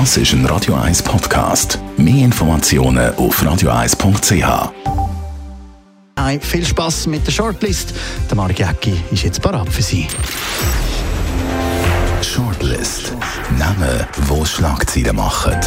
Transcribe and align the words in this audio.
Das 0.00 0.16
ist 0.16 0.32
ein 0.32 0.44
Radio 0.46 0.74
1 0.74 1.04
Podcast. 1.04 1.78
Mehr 1.96 2.24
Informationen 2.24 3.14
auf 3.14 3.40
radio1.ch. 3.40 4.72
Hey, 6.18 6.40
viel 6.40 6.66
Spaß 6.66 7.06
mit 7.06 7.24
der 7.24 7.30
Shortlist. 7.30 7.94
Der 8.28 8.36
Marc 8.36 8.58
Jäcki 8.58 9.00
ist 9.12 9.22
jetzt 9.22 9.40
parat 9.40 9.68
für 9.68 9.82
Sie. 9.82 10.08
Shortlist. 12.22 13.12
Namen, 13.56 14.04
wo 14.26 14.44
Schlagzeilen 14.44 15.14
machen. 15.14 15.60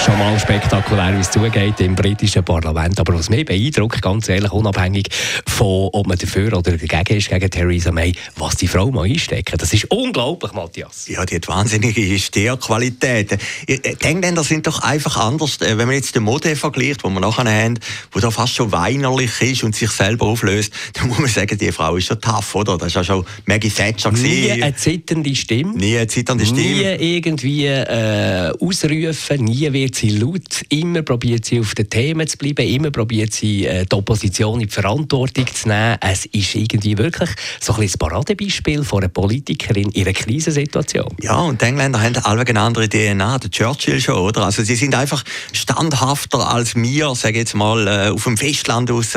Schon 0.05 0.19
mal 0.19 0.37
spektakulär, 0.37 1.15
wie 1.15 1.21
es 1.21 1.31
zugeht 1.31 1.79
im 1.79 1.95
britischen 1.95 2.43
Parlament. 2.43 2.99
Aber 2.99 3.13
was 3.13 3.29
mich 3.29 3.45
beeindruckt, 3.45 4.01
ganz 4.01 4.27
ehrlich, 4.27 4.51
unabhängig 4.51 5.07
von, 5.47 5.91
ob 5.93 6.07
man 6.07 6.17
dafür 6.17 6.57
oder 6.57 6.75
dagegen 6.75 7.17
ist, 7.17 7.29
gegen 7.29 7.49
Theresa 7.49 7.89
May, 7.89 8.11
was 8.35 8.57
die 8.57 8.67
Frau 8.67 8.91
mal 8.91 9.03
einstecken. 9.05 9.57
Das 9.57 9.71
ist 9.71 9.85
unglaublich, 9.85 10.51
Matthias. 10.51 11.07
Ja, 11.07 11.25
die 11.25 11.35
hat 11.35 11.47
wahnsinnige 11.47 12.19
Steherqualitäten. 12.19 13.37
Die 13.65 13.81
Engländer 14.01 14.43
sind 14.43 14.67
doch 14.67 14.79
einfach 14.79 15.15
anders. 15.15 15.61
Äh, 15.61 15.77
wenn 15.77 15.87
man 15.87 15.95
jetzt 15.95 16.13
den 16.15 16.23
Mode 16.23 16.57
vergleicht, 16.57 17.05
wo 17.05 17.09
wir 17.09 17.21
nachher 17.21 17.45
haben, 17.45 17.79
wo 18.11 18.19
da 18.19 18.29
fast 18.29 18.55
schon 18.55 18.73
weinerlich 18.73 19.41
ist 19.41 19.63
und 19.63 19.73
sich 19.73 19.89
selber 19.89 20.25
auflöst, 20.25 20.73
dann 20.93 21.07
muss 21.07 21.19
man 21.19 21.29
sagen, 21.29 21.57
die 21.57 21.71
Frau 21.71 21.95
ist 21.95 22.07
schon 22.07 22.19
tough, 22.19 22.55
oder? 22.55 22.77
Das 22.77 22.93
war 22.93 23.03
ja 23.03 23.05
schon 23.05 23.25
Maggie 23.45 23.69
Thatcher. 23.69 24.11
Nie 24.11 24.51
eine 24.51 24.75
zitternde 24.75 25.33
Stimme. 25.33 25.77
Nie 25.77 25.95
eine 25.95 26.07
zitternde 26.07 26.45
Stimme. 26.45 26.97
Nie 26.97 27.15
irgendwie 27.15 27.67
äh, 27.67 28.51
ausrufen, 28.59 29.45
nie 29.45 29.71
wird 29.71 29.92
sie 29.95 30.09
laut. 30.09 30.63
Immer 30.69 31.01
probiert 31.01 31.45
sie 31.45 31.59
auf 31.59 31.75
den 31.75 31.89
Themen 31.89 32.27
zu 32.27 32.37
bleiben, 32.37 32.67
immer 32.67 32.91
probiert 32.91 33.33
sie 33.33 33.65
äh, 33.65 33.85
die 33.85 33.95
Opposition 33.95 34.59
in 34.59 34.67
die 34.67 34.73
Verantwortung 34.73 35.47
zu 35.47 35.67
nehmen. 35.67 35.97
Es 36.01 36.25
ist 36.25 36.55
irgendwie 36.55 36.97
wirklich 36.97 37.29
so 37.59 37.73
ein 37.73 37.79
bisschen 37.79 37.99
das 37.99 38.09
Paradebeispiel 38.09 38.83
von 38.83 39.03
einer 39.03 39.09
Politikerin 39.09 39.89
in 39.91 40.03
einer 40.03 40.13
Krisensituation. 40.13 41.09
Ja, 41.21 41.37
und 41.39 41.61
die 41.61 41.65
Engländer 41.65 42.01
haben 42.01 42.15
alle 42.17 42.45
eine 42.45 42.59
andere 42.59 42.89
DNA, 42.89 43.39
der 43.39 43.51
Churchill 43.51 44.01
schon, 44.01 44.15
oder? 44.15 44.45
Also 44.45 44.63
sie 44.63 44.75
sind 44.75 44.95
einfach 44.95 45.23
standhafter 45.51 46.49
als 46.49 46.75
wir, 46.75 47.15
sage 47.15 47.33
ich 47.33 47.39
jetzt 47.39 47.55
mal, 47.55 47.87
äh, 47.87 48.09
auf 48.09 48.23
dem 48.23 48.37
Festland 48.37 48.89
raus. 48.89 49.13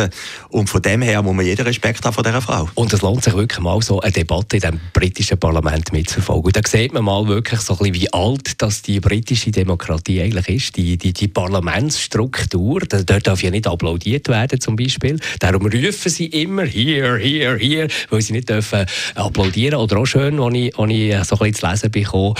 Und 0.50 0.68
von 0.68 0.82
dem 0.82 1.02
her 1.02 1.22
muss 1.22 1.34
man 1.34 1.44
jeden 1.44 1.66
Respekt 1.66 2.04
haben 2.04 2.12
vor 2.12 2.24
dieser 2.24 2.42
Frau. 2.42 2.68
Und 2.74 2.92
es 2.92 3.02
lohnt 3.02 3.24
sich 3.24 3.34
wirklich 3.34 3.60
mal 3.60 3.80
so 3.82 4.00
eine 4.00 4.12
Debatte 4.12 4.56
in 4.56 4.62
dem 4.62 4.80
britischen 4.92 5.38
Parlament 5.38 5.92
mitzuverfolgen. 5.92 6.46
Und 6.46 6.56
da 6.56 6.60
sieht 6.66 6.92
man 6.92 7.04
mal 7.04 7.26
wirklich 7.26 7.60
so 7.60 7.74
ein 7.74 7.78
bisschen, 7.78 7.94
wie 7.94 8.12
alt 8.12 8.62
das 8.62 8.82
die 8.82 9.00
britische 9.00 9.50
Demokratie 9.50 10.22
eigentlich 10.22 10.48
ist. 10.48 10.65
Die, 10.72 10.96
die, 10.96 11.12
die 11.12 11.28
Parlamentsstruktur, 11.28 12.80
dort 12.80 13.26
darf 13.26 13.42
ja 13.42 13.50
nicht 13.50 13.66
applaudiert 13.66 14.28
werden 14.28 14.60
zum 14.60 14.76
Beispiel. 14.76 15.18
Darum 15.38 15.66
rufen 15.66 16.10
sie 16.10 16.26
immer 16.26 16.64
hier, 16.64 17.16
hier, 17.16 17.56
hier, 17.56 17.88
weil 18.10 18.22
sie 18.22 18.32
nicht 18.32 18.48
dürfen 18.48 18.86
applaudieren. 19.14 19.78
Oder 19.78 19.98
auch 19.98 20.06
schön, 20.06 20.40
als 20.40 20.54
ich, 20.54 20.78
als 20.78 20.90
ich 20.90 21.24
so 21.24 21.38
ein 21.38 21.54
zu 21.54 21.66
lesen 21.66 21.90
bekomme, 21.90 22.34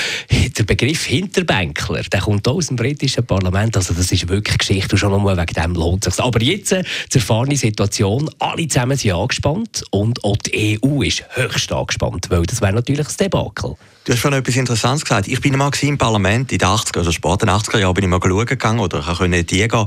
der 0.56 0.64
Begriff 0.64 1.04
Hinterbänkler, 1.04 2.02
der 2.02 2.20
kommt 2.20 2.48
aus 2.48 2.68
dem 2.68 2.76
britischen 2.76 3.24
Parlament. 3.26 3.76
Also 3.76 3.94
das 3.94 4.10
ist 4.10 4.28
wirklich 4.28 4.58
Geschichte 4.58 4.94
und 4.94 4.98
schon 4.98 5.10
nur 5.10 5.36
wegen 5.36 5.54
dem 5.54 5.74
lohnt 5.74 6.06
es 6.06 6.16
sich. 6.16 6.24
Aber 6.24 6.42
jetzt 6.42 6.72
äh, 6.72 6.84
zur 7.08 7.20
erfahrene 7.20 7.56
Situation. 7.56 8.30
Alle 8.38 8.68
zusammen 8.68 8.96
sind 8.96 9.12
angespannt 9.12 9.84
und 9.90 10.24
auch 10.24 10.36
die 10.38 10.80
EU 10.82 11.02
ist 11.02 11.24
höchst 11.30 11.72
angespannt, 11.72 12.30
weil 12.30 12.42
das 12.42 12.60
wäre 12.60 12.72
natürlich 12.72 13.06
ein 13.06 13.14
Debakel. 13.18 13.76
Du 14.04 14.12
hast 14.12 14.20
vorhin 14.20 14.38
etwas 14.38 14.54
Interessantes 14.54 15.04
gesagt. 15.04 15.26
Ich 15.26 15.40
bin 15.40 15.56
mal 15.56 15.70
im 15.82 15.98
Parlament 15.98 16.52
in 16.52 16.58
den 16.58 16.68
80er, 16.68 16.98
also 16.98 17.10
späten 17.10 17.50
80er 17.50 17.78
Jahren, 17.78 17.94
bin 17.94 18.04
ich 18.04 18.10
schauen 18.20 18.46
gegangen 18.46 18.80
oder 18.80 19.02
ich 19.32 19.46
die 19.46 19.68
gehen. 19.68 19.86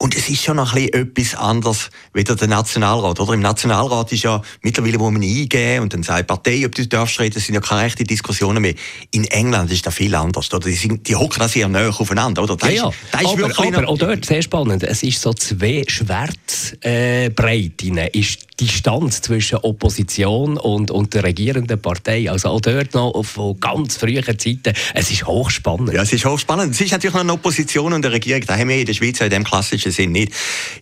Und 0.00 0.16
es 0.16 0.28
ist 0.28 0.44
schon 0.44 0.54
noch 0.56 0.74
ein 0.74 0.88
bisschen 0.90 1.34
etwas 1.34 1.34
anderes 1.34 1.90
wie 2.14 2.22
der 2.22 2.36
Nationalrat. 2.46 3.18
Oder? 3.18 3.32
Im 3.32 3.40
Nationalrat 3.40 4.12
ist 4.12 4.22
ja 4.22 4.40
mittlerweile, 4.62 5.00
wo 5.00 5.10
man 5.10 5.22
eingeben 5.22 5.82
und 5.82 5.92
dann 5.92 6.04
sagt 6.04 6.20
die 6.20 6.24
Partei, 6.24 6.64
ob 6.66 6.74
du 6.76 6.86
darfst 6.86 7.18
reden, 7.18 7.34
das 7.34 7.46
sind 7.46 7.56
ja 7.56 7.60
keine 7.60 7.82
rechten 7.82 8.04
Diskussionen 8.04 8.62
mehr. 8.62 8.74
In 9.10 9.24
England 9.24 9.72
ist 9.72 9.84
das 9.86 9.94
viel 9.94 10.14
anders. 10.14 10.54
Oder? 10.54 10.68
Die, 10.68 10.74
sind, 10.76 11.08
die 11.08 11.16
hocken 11.16 11.40
da 11.40 11.48
sehr 11.48 11.66
nahe 11.68 11.88
aufeinander. 11.88 12.44
Oder? 12.44 12.56
Das 12.56 12.68
Ja, 12.68 12.74
ja. 12.84 12.88
ist, 12.90 12.96
das 13.10 13.20
ist 13.22 13.26
aber, 13.26 13.38
wirklich 13.38 13.66
aber 13.74 13.82
noch- 13.82 13.88
auch 13.90 13.98
dort 13.98 14.24
sehr 14.24 14.40
spannend. 14.42 14.84
Es 14.84 15.02
ist 15.02 15.20
so 15.20 15.32
zwei 15.34 15.82
Schwertbreiten. 15.88 17.98
Äh, 17.98 18.10
ist 18.16 18.42
die 18.60 18.66
Distanz 18.66 19.20
zwischen 19.20 19.58
Opposition 19.58 20.56
und, 20.58 20.90
und 20.90 21.14
der 21.14 21.24
regierenden 21.24 21.80
Partei. 21.80 22.30
Also 22.30 22.48
auch 22.50 22.60
dort 22.60 22.94
noch 22.94 23.22
von 23.24 23.58
ganz 23.60 23.96
frühen 23.96 24.24
Zeiten. 24.38 24.72
Es 24.94 25.10
ist 25.10 25.26
hochspannend. 25.26 25.92
Ja, 25.92 26.02
es 26.02 26.12
ist 26.12 26.24
hochspannend. 26.24 26.74
Es 26.74 26.80
ist 26.80 26.92
natürlich 26.92 27.14
noch 27.14 27.20
eine 27.22 27.32
Opposition 27.32 27.92
und 27.92 28.04
eine 28.04 28.14
Regierung. 28.14 28.42
Das 28.46 28.58
haben 28.58 28.68
wir 28.68 28.76
in 28.78 28.86
der 28.86 28.94
Schweiz 28.94 29.18
ja 29.18 29.26
in 29.26 29.30
dem 29.30 29.44
klassischen 29.44 29.87
Sinn 29.90 30.12
nicht. 30.12 30.32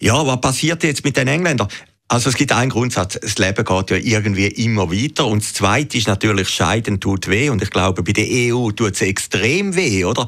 Ja, 0.00 0.26
was 0.26 0.40
passiert 0.40 0.82
jetzt 0.84 1.04
mit 1.04 1.16
den 1.16 1.28
Engländern? 1.28 1.68
Also 2.08 2.28
es 2.28 2.36
gibt 2.36 2.52
einen 2.52 2.70
Grundsatz, 2.70 3.18
das 3.20 3.36
Leben 3.38 3.64
geht 3.64 3.90
ja 3.90 3.96
irgendwie 3.96 4.46
immer 4.46 4.92
weiter 4.92 5.26
und 5.26 5.42
das 5.42 5.54
Zweite 5.54 5.98
ist 5.98 6.06
natürlich, 6.06 6.48
Scheiden 6.48 7.00
tut 7.00 7.26
weh 7.26 7.48
und 7.50 7.60
ich 7.64 7.70
glaube, 7.70 8.04
bei 8.04 8.12
der 8.12 8.26
EU 8.54 8.70
tut 8.70 8.92
es 8.94 9.00
extrem 9.02 9.74
weh, 9.74 10.04
oder? 10.04 10.24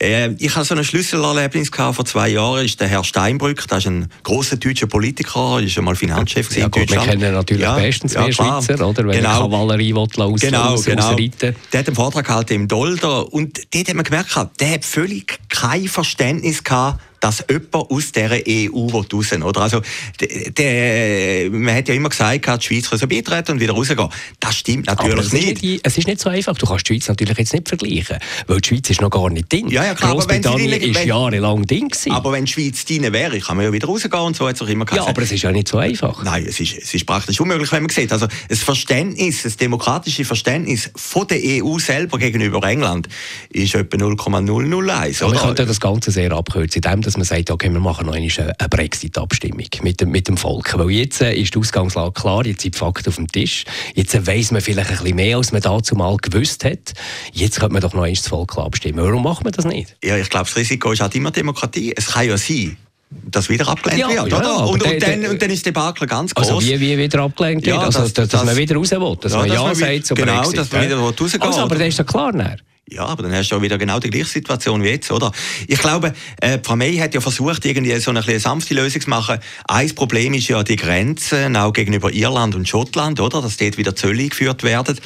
Äh, 0.00 0.30
ich 0.38 0.56
hatte 0.56 0.64
so 0.68 0.74
ein 0.74 0.82
Schlüsselerlebnis 0.82 1.70
gehabt, 1.70 1.96
vor 1.96 2.06
zwei 2.06 2.30
Jahren, 2.30 2.64
ist 2.64 2.80
der 2.80 2.88
Herr 2.88 3.04
Steinbrück, 3.04 3.68
das 3.68 3.80
ist 3.80 3.88
ein 3.88 4.08
großer 4.22 4.56
deutscher 4.56 4.86
Politiker, 4.86 5.60
ist 5.60 5.72
schon 5.72 5.84
mal 5.84 5.94
Finanzchef 5.94 6.56
Ja, 6.56 6.64
in 6.64 6.70
gut, 6.70 6.80
wir 6.80 6.86
Deutschland. 6.86 7.10
kennen 7.20 7.34
natürlich 7.34 7.62
Ja, 7.64 7.74
bestens 7.76 8.14
ja, 8.14 8.22
mehr 8.22 8.30
klar. 8.30 8.62
Schweizer, 8.62 8.88
oder? 8.88 9.04
Wenn 9.04 9.10
Genau. 9.18 9.34
die 9.46 9.50
Kavallerie 9.52 9.94
will, 9.94 10.22
aus, 10.22 10.40
Genau, 10.40 10.62
aus, 10.70 10.84
genau. 10.86 11.02
ausreiten. 11.06 11.54
Der 11.70 11.80
hat 11.80 11.86
einen 11.86 11.96
Vortrag 11.96 12.24
gehalten 12.24 12.54
im 12.54 12.66
Dolder 12.66 13.30
und 13.30 13.60
dort 13.74 13.88
hat 13.88 13.94
man 13.94 14.04
gemerkt, 14.04 14.34
der 14.58 14.70
hat 14.72 14.86
völlig 14.86 15.38
kein 15.50 15.86
Verständnis 15.86 16.64
gehabt, 16.64 17.02
dass 17.20 17.44
jemand 17.48 17.90
aus 17.90 18.12
dieser 18.12 18.40
EU 18.48 18.88
raus 18.88 19.30
will, 19.30 19.42
oder? 19.42 19.60
Also, 19.60 19.82
der, 20.20 20.50
der, 20.50 21.50
man 21.50 21.74
hat 21.74 21.88
ja 21.88 21.94
immer 21.94 22.08
gesagt, 22.08 22.46
die 22.46 22.66
Schweiz 22.66 22.88
kann 22.88 22.98
so 22.98 23.06
beitreten 23.06 23.52
und 23.52 23.60
wieder 23.60 23.74
rausgehen. 23.74 24.08
Das 24.40 24.56
stimmt 24.56 24.86
natürlich 24.86 25.32
nicht. 25.32 25.62
nicht, 25.62 25.86
es 25.86 25.98
ist 25.98 26.06
nicht 26.06 26.20
so 26.20 26.30
einfach. 26.30 26.56
Du 26.56 26.66
kannst 26.66 26.88
die 26.88 26.94
Schweiz 26.94 27.08
natürlich 27.08 27.36
jetzt 27.36 27.52
nicht 27.52 27.68
vergleichen, 27.68 28.18
weil 28.46 28.60
die 28.60 28.68
Schweiz 28.68 28.88
ist 28.90 29.00
noch 29.00 29.10
gar 29.10 29.28
nicht 29.28 29.52
drin. 29.52 29.68
Ja, 29.68 29.84
ja, 29.84 29.94
klar, 29.94 30.12
aber 30.12 30.28
wenn 30.28 30.40
Großbritannien 30.40 30.94
ist 30.94 31.04
jahrelang 31.04 31.66
drin 31.66 31.88
gewesen. 31.88 32.12
Aber 32.12 32.32
wenn 32.32 32.46
die 32.46 32.52
Schweiz 32.52 32.84
drin 32.84 33.12
wäre, 33.12 33.38
kann 33.38 33.56
man 33.56 33.66
ja 33.66 33.72
wieder 33.72 33.86
rausgehen 33.86 34.22
und 34.22 34.36
so 34.36 34.48
hat 34.48 34.56
es 34.56 34.62
auch 34.62 34.68
immer 34.68 34.86
ja, 34.86 34.90
gesagt. 34.90 35.08
aber 35.08 35.22
es 35.22 35.32
ist 35.32 35.42
ja 35.42 35.52
nicht 35.52 35.68
so 35.68 35.78
einfach. 35.78 36.22
Nein, 36.24 36.46
es 36.48 36.58
ist, 36.58 36.78
es 36.78 36.94
ist 36.94 37.04
praktisch 37.04 37.38
unmöglich, 37.40 37.70
wenn 37.72 37.82
man 37.82 37.90
sieht. 37.90 38.12
Also, 38.12 38.26
das 38.48 38.60
Verständnis, 38.60 39.42
das 39.42 39.56
demokratische 39.56 40.24
Verständnis 40.24 40.90
von 40.96 41.26
der 41.26 41.38
EU 41.42 41.78
selber 41.78 42.18
gegenüber 42.18 42.62
England 42.66 43.08
ist 43.50 43.74
etwa 43.74 43.96
0,001. 43.98 45.22
Aber 45.22 45.32
oder? 45.32 45.40
könnten 45.40 45.66
das 45.66 45.80
Ganze 45.80 46.10
sehr 46.10 46.32
abkürzen, 46.32 46.82
indem 46.82 47.02
dass 47.10 47.16
man 47.16 47.24
sagt, 47.26 47.50
okay, 47.50 47.70
wir 47.72 47.80
machen 47.80 48.06
noch 48.06 48.14
eine 48.14 48.28
Brexit-Abstimmung 48.70 49.66
mit 49.82 50.00
dem, 50.00 50.10
mit 50.10 50.28
dem 50.28 50.36
Volk. 50.36 50.78
Weil 50.78 50.90
jetzt 50.90 51.20
äh, 51.20 51.34
ist 51.34 51.54
die 51.54 51.58
Ausgangslage 51.58 52.12
klar, 52.12 52.46
jetzt 52.46 52.62
sind 52.62 52.74
die 52.74 52.78
Fakten 52.78 53.08
auf 53.08 53.16
dem 53.16 53.26
Tisch. 53.26 53.64
Jetzt 53.94 54.14
äh, 54.14 54.26
weiss 54.26 54.50
man 54.52 54.60
vielleicht 54.60 54.90
ein 54.90 54.98
bisschen 54.98 55.16
mehr, 55.16 55.36
als 55.36 55.52
man 55.52 55.60
dazu 55.60 55.94
mal 55.96 56.16
gewusst 56.18 56.64
hat. 56.64 56.92
Jetzt 57.32 57.58
könnte 57.58 57.72
man 57.72 57.82
doch 57.82 57.94
noch 57.94 58.06
das 58.06 58.28
Volk 58.28 58.56
abstimmen. 58.58 59.04
Warum 59.04 59.22
macht 59.24 59.42
man 59.44 59.52
das 59.52 59.64
nicht? 59.64 59.96
Ja, 60.04 60.16
ich 60.16 60.30
glaube, 60.30 60.46
das 60.46 60.56
Risiko 60.56 60.92
ist 60.92 61.00
halt 61.00 61.14
immer 61.16 61.30
Demokratie. 61.30 61.92
Es 61.96 62.06
kann 62.12 62.28
ja 62.28 62.38
sein, 62.38 62.76
dass 63.10 63.48
wieder 63.48 63.66
abgelehnt 63.66 64.00
Ja, 64.00 64.08
wird, 64.08 64.28
ja, 64.32 64.38
oder? 64.38 64.68
Und, 64.68 64.82
der- 64.84 64.92
und, 64.92 65.02
dann, 65.02 65.20
der- 65.22 65.30
und 65.30 65.42
dann 65.42 65.50
ist 65.50 65.66
die 65.66 65.70
Debakel 65.70 66.06
ganz 66.06 66.32
groß. 66.34 66.48
Also 66.48 66.62
wie, 66.62 66.78
wie 66.80 66.96
wieder 66.96 67.20
abgelenkt 67.22 67.66
wird, 67.66 67.74
Ja, 67.76 67.82
also, 67.82 68.00
das- 68.00 68.12
dass, 68.12 68.28
dass 68.28 68.40
das- 68.40 68.44
man 68.46 68.56
wieder 68.56 68.76
raus 68.76 68.90
will, 68.92 69.16
dass 69.20 69.32
Ja, 69.32 69.38
man 69.38 69.48
dass 69.48 69.56
Ja 69.56 69.62
man 69.64 69.74
sagt 69.74 70.06
zum 70.06 70.14
genau, 70.16 70.34
Brexit. 70.36 70.58
dass 70.58 70.72
man 70.72 70.82
wieder 70.84 70.96
rausgehen 70.98 71.42
Also, 71.42 71.60
aber 71.60 71.74
das 71.74 71.88
ist 71.88 71.98
doch 71.98 72.06
klar. 72.06 72.32
Dann. 72.32 72.60
Ja, 72.92 73.06
aber 73.06 73.22
dann 73.22 73.32
hast 73.32 73.50
du 73.50 73.56
auch 73.56 73.62
wieder 73.62 73.78
genau 73.78 74.00
die 74.00 74.10
gleiche 74.10 74.26
Situation 74.30 74.82
wie 74.82 74.88
jetzt, 74.88 75.12
oder? 75.12 75.30
Ich 75.68 75.78
glaube, 75.78 76.12
äh, 76.40 76.58
Frau 76.60 76.74
May 76.74 76.96
hat 76.96 77.14
ja 77.14 77.20
versucht, 77.20 77.64
irgendwie 77.64 77.96
so 78.00 78.10
eine, 78.10 78.20
eine 78.20 78.40
sanfte 78.40 78.74
Lösung 78.74 79.02
zu 79.02 79.10
machen. 79.10 79.38
Ein 79.68 79.94
Problem 79.94 80.34
ist 80.34 80.48
ja 80.48 80.64
die 80.64 80.74
Grenzen, 80.74 81.56
auch 81.56 81.72
gegenüber 81.72 82.12
Irland 82.12 82.56
und 82.56 82.68
Schottland, 82.68 83.20
oder? 83.20 83.42
Dass 83.42 83.58
dort 83.58 83.78
wieder 83.78 83.94
Zölle 83.94 84.24
eingeführt 84.24 84.64
werden. 84.64 84.98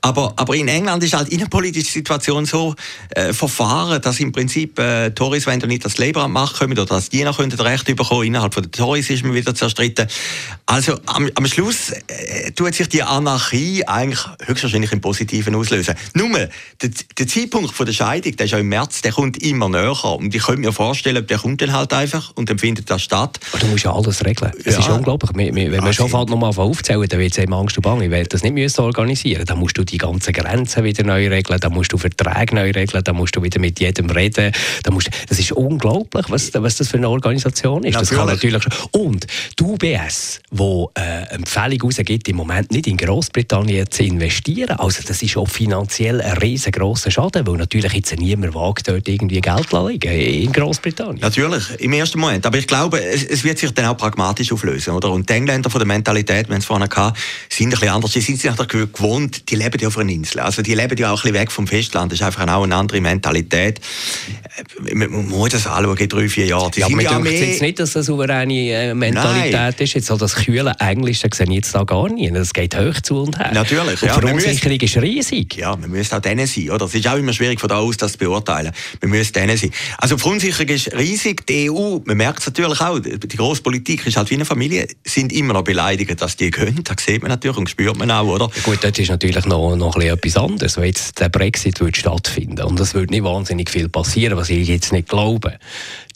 Aber, 0.00 0.32
aber 0.36 0.54
in 0.54 0.68
England 0.68 1.04
ist 1.04 1.12
halt 1.12 1.28
innenpolitische 1.28 1.92
Situation 1.92 2.46
so 2.46 2.74
äh, 3.10 3.34
verfahren, 3.34 4.00
dass 4.00 4.20
im 4.20 4.32
Prinzip 4.32 4.78
äh, 4.78 5.10
Tories, 5.10 5.46
wenn 5.46 5.58
nicht 5.58 5.84
das 5.84 5.98
Labour 5.98 6.22
an 6.22 6.30
die 6.30 6.34
Macht 6.34 6.58
kommen 6.58 6.72
oder 6.72 6.86
dass 6.86 7.10
die 7.10 7.24
noch 7.24 7.38
Recht 7.38 7.84
bekommen, 7.84 8.24
innerhalb 8.24 8.54
von 8.54 8.62
der 8.62 8.72
Tories 8.72 9.10
ist 9.10 9.22
man 9.22 9.34
wieder 9.34 9.54
zerstritten. 9.54 10.06
Also 10.64 10.98
am, 11.04 11.30
am 11.34 11.46
Schluss 11.46 11.90
äh, 11.90 12.52
tut 12.52 12.74
sich 12.74 12.88
die 12.88 13.02
Anarchie 13.02 13.84
eigentlich 13.86 14.20
höchstwahrscheinlich 14.46 14.92
im 14.92 15.00
Positiven 15.00 15.54
auslösen. 15.54 15.94
Nur, 16.14 16.48
der, 16.80 16.90
der 17.18 17.26
Zeitpunkt 17.26 17.72
von 17.72 17.84
der 17.84 17.92
Scheidung, 17.92 18.36
der 18.36 18.46
ist 18.46 18.52
ja 18.52 18.58
im 18.58 18.68
März, 18.68 19.02
der 19.02 19.12
kommt 19.12 19.42
immer 19.42 19.68
näher. 19.68 20.04
Und 20.04 20.32
ich 20.34 20.42
könnte 20.42 20.60
mir 20.60 20.72
vorstellen, 20.72 21.26
der 21.26 21.38
kommt 21.38 21.60
dann 21.60 21.72
halt 21.72 21.92
einfach 21.92 22.30
und 22.36 22.48
dann 22.48 22.58
findet 22.58 22.88
das 22.90 23.02
statt. 23.02 23.40
Aber 23.52 23.58
du 23.60 23.66
musst 23.66 23.84
ja 23.84 23.92
alles 23.92 24.24
regeln. 24.24 24.52
Es 24.64 24.74
ja. 24.74 24.80
ist 24.80 24.88
unglaublich. 24.88 25.30
Wenn 25.34 25.82
man 25.82 25.92
schon 25.92 26.08
fällt, 26.08 26.28
nochmal 26.28 26.52
aufzählen, 26.56 27.08
dann 27.08 27.18
wird 27.18 27.32
es 27.32 27.38
eben 27.38 27.52
Angst 27.52 27.76
und 27.76 27.82
Bange. 27.82 28.04
Ich 28.04 28.10
werde 28.10 28.28
das 28.28 28.42
nicht 28.42 28.54
müssen 28.54 28.80
organisieren 28.82 29.44
Dann 29.46 29.58
musst 29.58 29.76
du 29.76 29.84
die 29.84 29.98
ganzen 29.98 30.32
Grenzen 30.32 30.84
wieder 30.84 31.02
neu 31.02 31.28
regeln, 31.28 31.58
dann 31.60 31.72
musst 31.72 31.92
du 31.92 31.98
Verträge 31.98 32.54
neu 32.54 32.70
regeln, 32.70 33.02
dann 33.02 33.16
musst 33.16 33.34
du 33.34 33.42
wieder 33.42 33.60
mit 33.60 33.80
jedem 33.80 34.10
reden. 34.10 34.52
Dann 34.84 34.94
musst, 34.94 35.10
das 35.28 35.38
ist 35.38 35.52
unglaublich, 35.52 36.26
was, 36.28 36.52
was 36.54 36.76
das 36.76 36.88
für 36.88 36.98
eine 36.98 37.08
Organisation 37.08 37.82
ist. 37.84 37.94
Natürlich. 37.94 38.10
Das 38.10 38.18
kann 38.18 38.28
natürlich 38.28 38.62
schon. 38.62 38.72
Und 38.92 39.26
die 39.58 39.64
UBS, 39.64 40.40
wo 40.50 40.90
äh, 40.94 41.34
Empfehlung 41.34 41.82
rausgibt, 41.82 42.28
im 42.28 42.36
Moment 42.36 42.70
nicht 42.70 42.86
in 42.86 42.96
Großbritannien 42.96 43.90
zu 43.90 44.04
investieren, 44.04 44.78
also 44.78 45.02
das 45.06 45.22
ist 45.22 45.36
auch 45.36 45.48
finanziell 45.48 46.20
ein 46.20 46.38
riesengroßer 46.38 47.07
Schaden, 47.10 47.46
weil 47.46 47.56
natürlich 47.56 47.92
jetzt 47.92 48.16
niemand 48.18 48.54
wagt, 48.54 48.88
dort 48.88 49.08
irgendwie 49.08 49.40
Geld 49.40 49.68
zu 49.68 49.88
liegen 49.88 50.12
in 50.12 50.52
Großbritannien. 50.52 51.20
Natürlich, 51.20 51.64
im 51.78 51.92
ersten 51.92 52.18
Moment. 52.18 52.46
Aber 52.46 52.58
ich 52.58 52.66
glaube, 52.66 53.02
es, 53.02 53.24
es, 53.24 53.44
wird 53.44 53.58
sich 53.58 53.70
dann 53.72 53.86
auch 53.86 53.96
pragmatisch 53.96 54.52
auflösen. 54.52 54.94
Oder? 54.94 55.10
Und 55.10 55.28
die 55.28 55.34
Engländer 55.34 55.70
von 55.70 55.78
der 55.78 55.86
Mentalität, 55.86 56.48
wir 56.48 56.54
haben 56.54 56.60
es 56.60 56.66
vorhin 56.66 56.88
gehabt, 56.88 57.18
sind 57.48 57.68
ein 57.68 57.70
bisschen 57.70 57.88
anders. 57.88 58.12
Die 58.12 58.20
sind 58.20 58.40
sich 58.40 58.52
gewohnt, 58.68 59.50
die 59.50 59.56
leben 59.56 59.78
ja 59.80 59.88
auf 59.88 59.98
einer 59.98 60.10
Insel. 60.10 60.40
Also 60.40 60.62
die 60.62 60.74
leben 60.74 60.96
ja 60.96 61.08
auch 61.08 61.18
ein 61.18 61.22
bisschen 61.22 61.34
weg 61.34 61.52
vom 61.52 61.66
Festland. 61.66 62.12
Das 62.12 62.20
ist 62.20 62.26
einfach 62.26 62.46
auch 62.48 62.64
eine 62.64 62.74
andere 62.74 63.00
Mentalität. 63.00 63.80
Man 64.92 65.28
muss 65.28 65.50
das 65.50 65.66
anschauen, 65.66 66.08
drei, 66.08 66.28
vier 66.28 66.46
Jahre. 66.46 66.70
Die 66.70 66.80
ja, 66.80 66.86
aber 66.86 67.02
ja 67.02 67.18
mehr... 67.18 67.32
jetzt 67.32 67.62
nicht, 67.62 67.78
dass 67.78 67.92
das 67.92 68.08
eine 68.08 68.16
souveräne 68.16 68.70
äh, 68.70 68.94
Mentalität 68.94 69.52
Nein. 69.52 69.74
ist. 69.78 69.94
Jetzt 69.94 70.06
so 70.06 70.16
das 70.16 70.34
kühle 70.34 70.74
Englisch, 70.78 71.20
das 71.20 71.36
sehe 71.36 71.46
ich 71.46 71.54
jetzt 71.54 71.74
da 71.74 71.84
gar 71.84 72.08
nicht. 72.08 72.34
Das 72.34 72.52
geht 72.52 72.76
hoch 72.76 73.00
zu 73.02 73.22
und 73.22 73.38
her. 73.38 73.50
Natürlich. 73.52 74.02
Und 74.02 74.08
ja, 74.08 74.14
die 74.14 74.26
Verunsicherung 74.26 74.80
ist 74.80 74.96
riesig. 74.96 75.56
Ja, 75.56 75.80
wir 75.80 75.88
müssen 75.88 76.14
auch 76.14 76.20
denen 76.20 76.46
sein. 76.46 76.70
Oder? 76.70 76.87
Es 76.88 76.94
ist 76.94 77.08
auch 77.08 77.16
immer 77.16 77.32
schwierig 77.32 77.60
von 77.60 77.68
da 77.68 77.78
aus, 77.78 77.96
das 77.96 78.12
zu 78.12 78.18
beurteilen. 78.18 78.72
Wir 79.00 79.08
müssen 79.08 79.32
denen 79.32 79.56
sein. 79.56 79.70
Also 79.98 80.16
die 80.16 80.22
Verunsicherung 80.22 80.68
ist 80.68 80.92
riesig. 80.94 81.46
Die 81.46 81.70
EU, 81.70 81.98
man 82.04 82.16
merkt 82.16 82.40
es 82.40 82.46
natürlich 82.46 82.80
auch, 82.80 82.98
die 82.98 83.36
grosse 83.36 83.62
Politik 83.62 84.06
ist 84.06 84.16
halt 84.16 84.30
wie 84.30 84.34
eine 84.34 84.44
Familie, 84.44 84.88
sind 85.04 85.32
immer 85.32 85.54
noch 85.54 85.64
beleidigt, 85.64 86.20
dass 86.20 86.36
die 86.36 86.50
gehen. 86.50 86.82
Das 86.84 87.04
sieht 87.04 87.22
man 87.22 87.30
natürlich 87.30 87.56
und 87.56 87.68
spürt 87.68 87.96
man 87.96 88.10
auch, 88.10 88.26
oder? 88.26 88.50
Gut, 88.64 88.78
das 88.82 88.98
ist 88.98 89.08
natürlich 89.08 89.44
noch, 89.46 89.76
noch 89.76 89.96
etwas 89.96 90.36
anderes. 90.36 90.76
Wenn 90.76 90.84
jetzt 90.84 91.20
der 91.20 91.28
Brexit 91.28 91.80
würde 91.80 91.98
stattfinden 91.98 92.64
und 92.64 92.80
es 92.80 92.94
würde 92.94 93.12
nicht 93.12 93.24
wahnsinnig 93.24 93.70
viel 93.70 93.88
passieren, 93.88 94.36
was 94.36 94.50
ich 94.50 94.68
jetzt 94.68 94.92
nicht 94.92 95.08
glaube, 95.08 95.58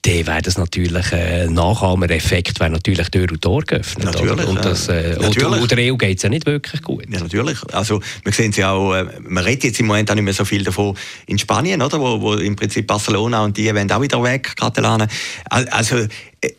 dann 0.05 0.27
wäre 0.27 0.43
das 0.43 0.59
natürlich 0.59 1.13
ein 1.13 1.21
äh, 1.21 1.47
Nachahmereffekt, 1.47 2.59
wäre 2.59 2.71
natürlich 2.71 3.09
Tür 3.11 3.29
und 3.31 3.41
Tor 3.41 3.63
geöffnet. 3.63 4.05
Natürlich, 4.05 4.49
und, 4.49 4.65
das, 4.65 4.89
äh, 4.89 5.17
natürlich. 5.17 5.47
Und, 5.47 5.61
und 5.61 5.71
der 5.71 5.93
EU 5.93 5.97
geht 5.97 6.17
es 6.17 6.25
ja 6.25 6.29
nicht 6.29 6.45
wirklich 6.45 6.83
gut. 6.83 7.05
Ja, 7.09 7.21
natürlich. 7.21 7.59
Also, 7.73 8.01
wir 8.25 8.33
sehen 8.33 8.51
es 8.51 8.57
ja 8.57 8.73
auch, 8.73 8.95
äh, 8.95 9.07
man 9.21 9.45
redet 9.45 9.63
jetzt 9.63 9.79
im 9.79 9.87
Moment 9.87 10.11
auch 10.11 10.17
nicht 10.17 10.25
mehr 10.25 10.35
so 10.35 10.45
viel 10.45 10.65
davon 10.65 10.97
in 11.27 11.39
Spanien, 11.39 11.81
oder? 11.81 12.01
Wo, 12.01 12.21
wo 12.21 12.35
im 12.35 12.57
Prinzip 12.57 12.89
Barcelona 12.89 13.45
und 13.45 13.57
die 13.57 13.73
wollen 13.73 13.91
auch 13.93 14.01
wieder 14.01 14.21
weg, 14.25 14.57
Katalanen. 14.57 15.09
Also, 15.49 15.99
äh, 15.99 16.09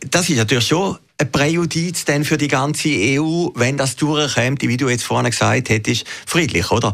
das 0.10 0.30
ist 0.30 0.38
natürlich 0.38 0.68
schon 0.68 0.98
ein 1.18 1.32
Präjudiz 1.32 2.06
denn 2.06 2.24
für 2.24 2.38
die 2.38 2.48
ganze 2.48 2.90
EU, 2.90 3.50
wenn 3.56 3.78
das 3.78 3.96
durchkommt, 3.96 4.62
wie 4.64 4.78
du 4.78 4.90
jetzt 4.90 5.04
vorhin 5.04 5.30
gesagt 5.30 5.70
hättest, 5.70 6.06
friedlich, 6.26 6.72
oder? 6.72 6.94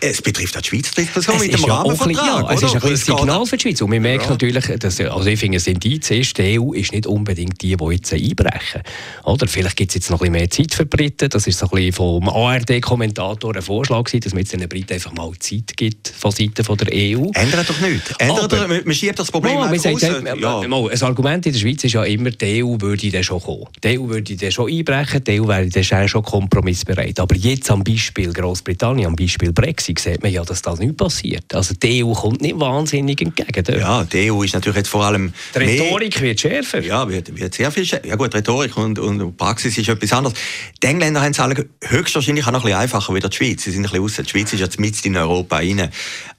Es 0.00 0.20
betrifft 0.20 0.56
auch 0.56 0.60
die 0.60 0.68
Schweiz, 0.68 0.90
trifft 0.90 1.16
das 1.16 1.24
so 1.24 1.34
mit 1.34 1.52
dem 1.52 1.64
Rahmenvertrag. 1.64 2.14
Ja, 2.26 2.52
es 2.52 2.62
ist 2.62 2.74
ein 2.74 2.96
Signal 2.96 3.46
für 3.46 3.56
die 3.56 3.62
Schweiz. 3.62 3.80
Und 3.82 3.92
wir 3.92 4.00
merken 4.00 4.24
ja. 4.24 4.30
natürlich, 4.30 4.66
dass, 4.78 5.00
also 5.00 5.26
ich 5.26 5.38
finde, 5.38 5.58
ein 5.58 5.64
Indiz 5.64 6.10
ist, 6.10 6.38
die 6.38 6.58
EU 6.58 6.72
ist 6.72 6.92
nicht 6.92 7.06
unbedingt 7.06 7.60
die, 7.62 7.76
die 7.76 7.84
jetzt 7.92 8.12
einbrechen. 8.12 8.82
Oder 9.24 9.46
vielleicht 9.46 9.76
gibt 9.76 9.90
es 9.90 9.94
jetzt 9.96 10.10
noch 10.10 10.20
ein 10.20 10.32
bisschen 10.32 10.32
mehr 10.32 10.50
Zeit 10.50 10.74
für 10.74 10.84
die 10.84 10.96
Briten. 10.96 11.28
Das 11.28 11.46
ist 11.46 11.58
so 11.58 11.66
ein 11.66 11.70
bisschen 11.70 11.92
vom 11.92 12.28
ARD-Kommentator 12.28 13.54
ein 13.54 13.62
Vorschlag 13.62 14.04
gewesen, 14.04 14.20
dass 14.20 14.32
man 14.32 14.40
jetzt 14.40 14.52
den 14.52 14.68
Briten 14.68 14.94
einfach 14.94 15.12
mal 15.12 15.30
Zeit 15.38 15.76
gibt 15.76 16.08
von 16.08 16.30
Seiten 16.30 16.54
der 16.54 16.88
EU. 16.92 17.30
Ändert 17.34 17.70
doch 17.70 17.80
nichts. 17.80 18.12
Ändert 18.18 18.54
Aber, 18.54 18.68
man 18.68 18.94
schiebt 18.94 19.18
das 19.18 19.30
Problem 19.30 19.54
no, 19.54 19.62
einfach 19.62 19.84
raus. 19.84 20.00
Sagt, 20.00 20.40
ja. 20.40 20.60
Ein 20.60 21.02
Argument 21.02 21.46
in 21.46 21.52
der 21.52 21.60
Schweiz 21.60 21.84
ist 21.84 21.92
ja 21.92 22.04
immer, 22.04 22.30
die 22.30 22.64
EU 22.64 22.76
würde 22.80 23.10
dann 23.10 23.22
schon 23.22 23.40
kommen. 23.40 23.66
Die 23.84 23.98
EU 23.98 24.08
würde 24.08 24.36
dann 24.36 24.50
schon 24.50 24.70
einbrechen, 24.70 25.22
die 25.24 25.40
EU 25.40 25.46
wäre 25.46 25.68
dann 25.68 26.08
schon 26.08 26.22
kompromissbereit. 26.22 27.20
Aber 27.20 27.36
jetzt 27.36 27.70
am 27.70 27.84
Beispiel 27.84 28.32
Großbritannien, 28.32 29.06
am 29.06 29.16
Beispiel 29.16 29.52
Brexit, 29.52 29.81
sieht 29.84 30.22
man 30.22 30.32
ja, 30.32 30.44
dass 30.44 30.62
das 30.62 30.78
nicht 30.78 30.96
passiert. 30.96 31.54
Also 31.54 31.74
die 31.74 32.04
EU 32.04 32.12
kommt 32.12 32.40
nicht 32.40 32.58
wahnsinnig 32.58 33.20
entgegen. 33.20 33.64
Dort. 33.64 33.78
Ja, 33.78 34.04
die 34.04 34.30
EU 34.30 34.42
ist 34.42 34.54
natürlich 34.54 34.78
jetzt 34.78 34.88
vor 34.88 35.04
allem... 35.04 35.32
Die 35.54 35.58
Rhetorik 35.58 36.20
wird 36.20 36.40
schärfer. 36.40 36.80
Ja, 36.82 37.08
wird, 37.08 37.36
wird 37.38 37.54
sehr 37.54 37.70
viel 37.70 37.84
schärfer. 37.84 38.06
Ja 38.06 38.16
gut, 38.16 38.34
Rhetorik 38.34 38.76
und, 38.76 38.98
und 38.98 39.36
Praxis 39.36 39.76
ist 39.78 39.88
etwas 39.88 40.12
anderes. 40.12 40.38
Die 40.82 40.86
Engländer 40.86 41.20
haben 41.20 41.32
es 41.32 41.40
alle 41.40 41.66
höchstwahrscheinlich 41.82 42.46
auch 42.46 42.52
noch 42.52 42.60
ein 42.60 42.66
bisschen 42.66 42.78
einfacher 42.78 43.14
wie 43.14 43.20
die 43.20 43.32
Schweiz. 43.32 43.62
Sie 43.64 43.70
sind 43.70 43.84
ein 43.86 43.90
bisschen 43.90 44.02
raus. 44.02 44.16
Die 44.16 44.28
Schweiz 44.28 44.52
ist 44.52 44.60
jetzt 44.60 44.78
mit 44.78 45.04
in 45.04 45.16
Europa 45.16 45.56
rein. 45.56 45.90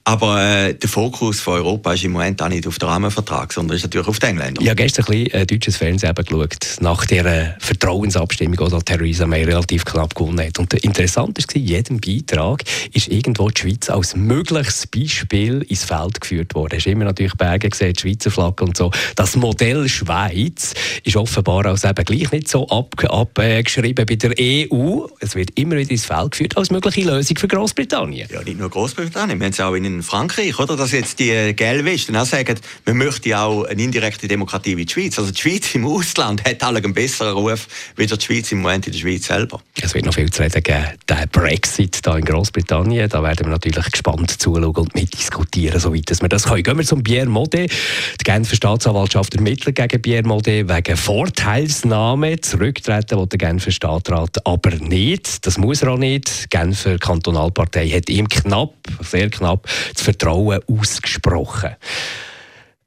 Aber 0.05 0.41
äh, 0.43 0.73
der 0.73 0.89
Fokus 0.89 1.39
von 1.39 1.53
Europa 1.53 1.93
ist 1.93 2.03
im 2.03 2.11
Moment 2.11 2.41
auch 2.41 2.49
nicht 2.49 2.67
auf 2.67 2.77
den 2.77 2.89
Rahmenvertrag, 2.89 3.53
sondern 3.53 3.77
ist 3.77 3.83
natürlich 3.83 4.07
auf 4.07 4.19
die 4.19 4.25
Engländer. 4.25 4.61
Ich 4.61 4.67
habe 4.67 4.75
gestern 4.75 5.05
ein 5.05 5.23
bisschen 5.23 5.31
äh, 5.31 5.45
deutsches 5.45 5.77
Fernsehen 5.77 6.13
geschaut, 6.13 6.57
nach 6.81 7.05
der 7.05 7.55
Vertrauensabstimmung, 7.59 8.69
die 8.69 8.83
Theresa 8.83 9.25
May 9.25 9.45
relativ 9.45 9.85
knapp 9.85 10.13
gewonnen 10.13 10.45
hat. 10.45 10.59
Und 10.59 10.73
interessant 10.73 11.37
war, 11.37 11.61
jedem 11.61 12.01
Beitrag 12.01 12.63
ist 12.91 13.07
irgendwo 13.33 13.49
die 13.49 13.61
Schweiz 13.61 13.89
als 13.89 14.15
mögliches 14.15 14.85
Beispiel 14.87 15.63
ins 15.63 15.83
Feld 15.83 16.21
geführt 16.21 16.53
worden. 16.53 16.77
Hast 16.77 16.85
immer 16.85 17.05
natürlich 17.05 17.33
Berge 17.33 17.69
gesehen, 17.69 17.93
die 17.93 17.99
Schweizer 17.99 18.29
Flagge 18.29 18.63
und 18.63 18.77
so. 18.77 18.91
Das 19.15 19.35
Modell 19.35 19.89
Schweiz 19.89 20.73
ist 21.03 21.15
offenbar 21.15 21.65
als 21.65 21.83
eben 21.83 22.05
gleich 22.05 22.31
nicht 22.31 22.47
so 22.47 22.67
abgeschrieben 22.67 24.03
ab, 24.03 24.07
bei 24.07 24.15
der 24.15 24.35
EU. 24.39 25.07
Es 25.19 25.35
wird 25.35 25.57
immer 25.57 25.77
wieder 25.77 25.89
ins 25.89 26.05
Feld 26.05 26.31
geführt 26.31 26.57
als 26.57 26.69
mögliche 26.69 27.01
Lösung 27.01 27.37
für 27.37 27.47
Großbritannien. 27.47 28.27
Ja, 28.31 28.43
nicht 28.43 28.59
nur 28.59 28.69
Großbritannien, 28.69 29.39
wir 29.39 29.45
haben 29.45 29.53
es 29.53 29.59
auch 29.59 29.73
in 29.73 30.03
Frankreich, 30.03 30.59
oder? 30.59 30.75
Dass 30.75 30.91
jetzt 30.91 31.19
die 31.19 31.53
Gelbwesten 31.55 32.15
auch 32.15 32.25
sagen, 32.25 32.55
wir 32.85 32.93
möchten 32.93 33.33
auch 33.33 33.63
eine 33.63 33.81
indirekte 33.81 34.27
Demokratie 34.27 34.77
wie 34.77 34.85
die 34.85 34.93
Schweiz. 34.93 35.17
Also 35.17 35.31
die 35.31 35.41
Schweiz 35.41 35.73
im 35.73 35.87
Ausland 35.87 36.45
hat 36.45 36.61
alle 36.63 36.79
einen 36.79 36.93
besseren 36.93 37.33
Ruf 37.33 37.67
wie 37.95 38.05
die 38.05 38.21
Schweiz 38.21 38.51
im 38.51 38.61
Moment 38.61 38.85
in 38.85 38.93
der 38.93 38.99
Schweiz 38.99 39.25
selber. 39.25 39.59
Es 39.81 39.95
wird 39.95 40.05
noch 40.05 40.13
viel 40.13 40.29
zu 40.29 40.43
reden 40.43 40.61
geben. 40.61 40.85
Der 41.09 41.25
Brexit 41.31 42.05
da 42.05 42.15
in 42.17 42.25
Großbritannien, 42.25 43.09
da 43.09 43.22
werden 43.23 43.47
wir 43.47 43.51
natürlich 43.51 43.91
gespannt 43.91 44.29
zuschauen 44.29 44.75
und 44.75 44.93
mitdiskutieren, 44.93 45.79
soweit 45.79 46.21
wir 46.21 46.29
das 46.29 46.43
können. 46.43 46.63
Gehen 46.63 46.77
wir 46.77 46.85
zum 46.85 47.03
Pierre 47.03 47.27
Modet. 47.27 47.71
Die 47.71 48.23
Genfer 48.23 48.55
Staatsanwaltschaft 48.55 49.35
ermittelt 49.35 49.75
gegen 49.75 50.01
Pierre 50.01 50.27
Modet 50.27 50.69
wegen 50.69 50.97
Vorteilsnahme. 50.97 52.39
Zurücktreten 52.41 53.17
will 53.17 53.27
der 53.27 53.37
Genfer 53.37 53.71
Stadtrat 53.71 54.45
aber 54.45 54.71
nicht. 54.71 55.45
Das 55.45 55.57
muss 55.57 55.81
er 55.81 55.93
auch 55.93 55.97
nicht. 55.97 56.43
Die 56.43 56.49
Genfer 56.49 56.97
Kantonalpartei 56.97 57.89
hat 57.89 58.09
ihm 58.09 58.27
knapp, 58.27 58.73
sehr 59.01 59.29
knapp, 59.29 59.67
das 59.93 60.03
Vertrauen 60.03 60.59
ausgesprochen. 60.67 61.71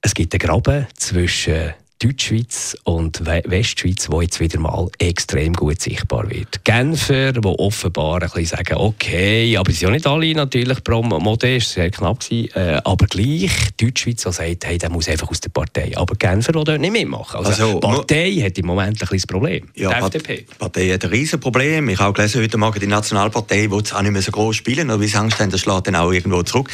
Es 0.02 0.14
gibt 0.14 0.32
einen 0.34 0.38
Graben 0.38 0.86
zwischen 0.94 1.74
Deutschschweiz 1.98 2.76
und 2.84 3.24
Westschweiz, 3.24 4.08
wo 4.10 4.20
jetzt 4.20 4.38
wieder 4.38 4.58
mal 4.58 4.88
extrem 4.98 5.54
gut 5.54 5.80
sichtbar 5.80 6.28
wird. 6.28 6.62
Genfer, 6.62 7.32
wo 7.42 7.54
offenbar 7.58 8.16
ein 8.22 8.28
bisschen 8.28 8.44
sagen, 8.44 8.74
okay, 8.74 9.56
aber 9.56 9.72
sie 9.72 9.78
sind 9.78 9.88
ja 9.88 9.94
nicht 9.94 10.06
alle 10.06 10.34
natürlich 10.34 10.84
pro 10.84 11.02
Mode, 11.02 11.56
ist 11.56 11.72
sehr 11.72 11.90
knapp 11.90 12.20
gewesen, 12.20 12.50
äh, 12.54 12.80
aber 12.84 13.06
gleich 13.06 13.50
Deutschschweiz, 13.80 14.24
die 14.24 14.32
sagt, 14.32 14.66
hey, 14.66 14.76
der 14.76 14.90
muss 14.90 15.08
einfach 15.08 15.30
aus 15.30 15.40
der 15.40 15.48
Partei. 15.48 15.92
Aber 15.96 16.14
Genfer 16.16 16.52
will 16.54 16.64
dort 16.64 16.80
nicht 16.82 16.92
mitmachen. 16.92 17.38
Also, 17.38 17.50
also 17.50 17.74
die 17.74 17.80
Partei 17.80 18.32
hat 18.44 18.58
im 18.58 18.66
Moment 18.66 19.00
ein 19.00 19.08
kleines 19.08 19.26
Problem. 19.26 19.66
Ja, 19.74 19.88
die 19.88 20.16
FDP. 20.16 20.46
Partei 20.58 20.88
hat 20.90 21.02
ein 21.02 21.10
riesen 21.10 21.40
Problem. 21.40 21.88
Ich 21.88 21.98
habe 21.98 22.12
gelesen 22.12 22.42
heute 22.42 22.58
Morgen, 22.58 22.78
die 22.78 22.88
Nationalpartei 22.88 23.70
will 23.70 23.80
es 23.80 23.94
auch 23.94 24.02
nicht 24.02 24.12
mehr 24.12 24.20
so 24.20 24.32
groß 24.32 24.54
spielen, 24.54 25.00
wie 25.00 25.06
sie 25.06 25.16
Angst 25.16 25.40
haben, 25.40 25.50
das 25.50 25.60
schlägt 25.60 25.86
dann 25.86 25.96
auch 25.96 26.12
irgendwo 26.12 26.42
zurück. 26.42 26.68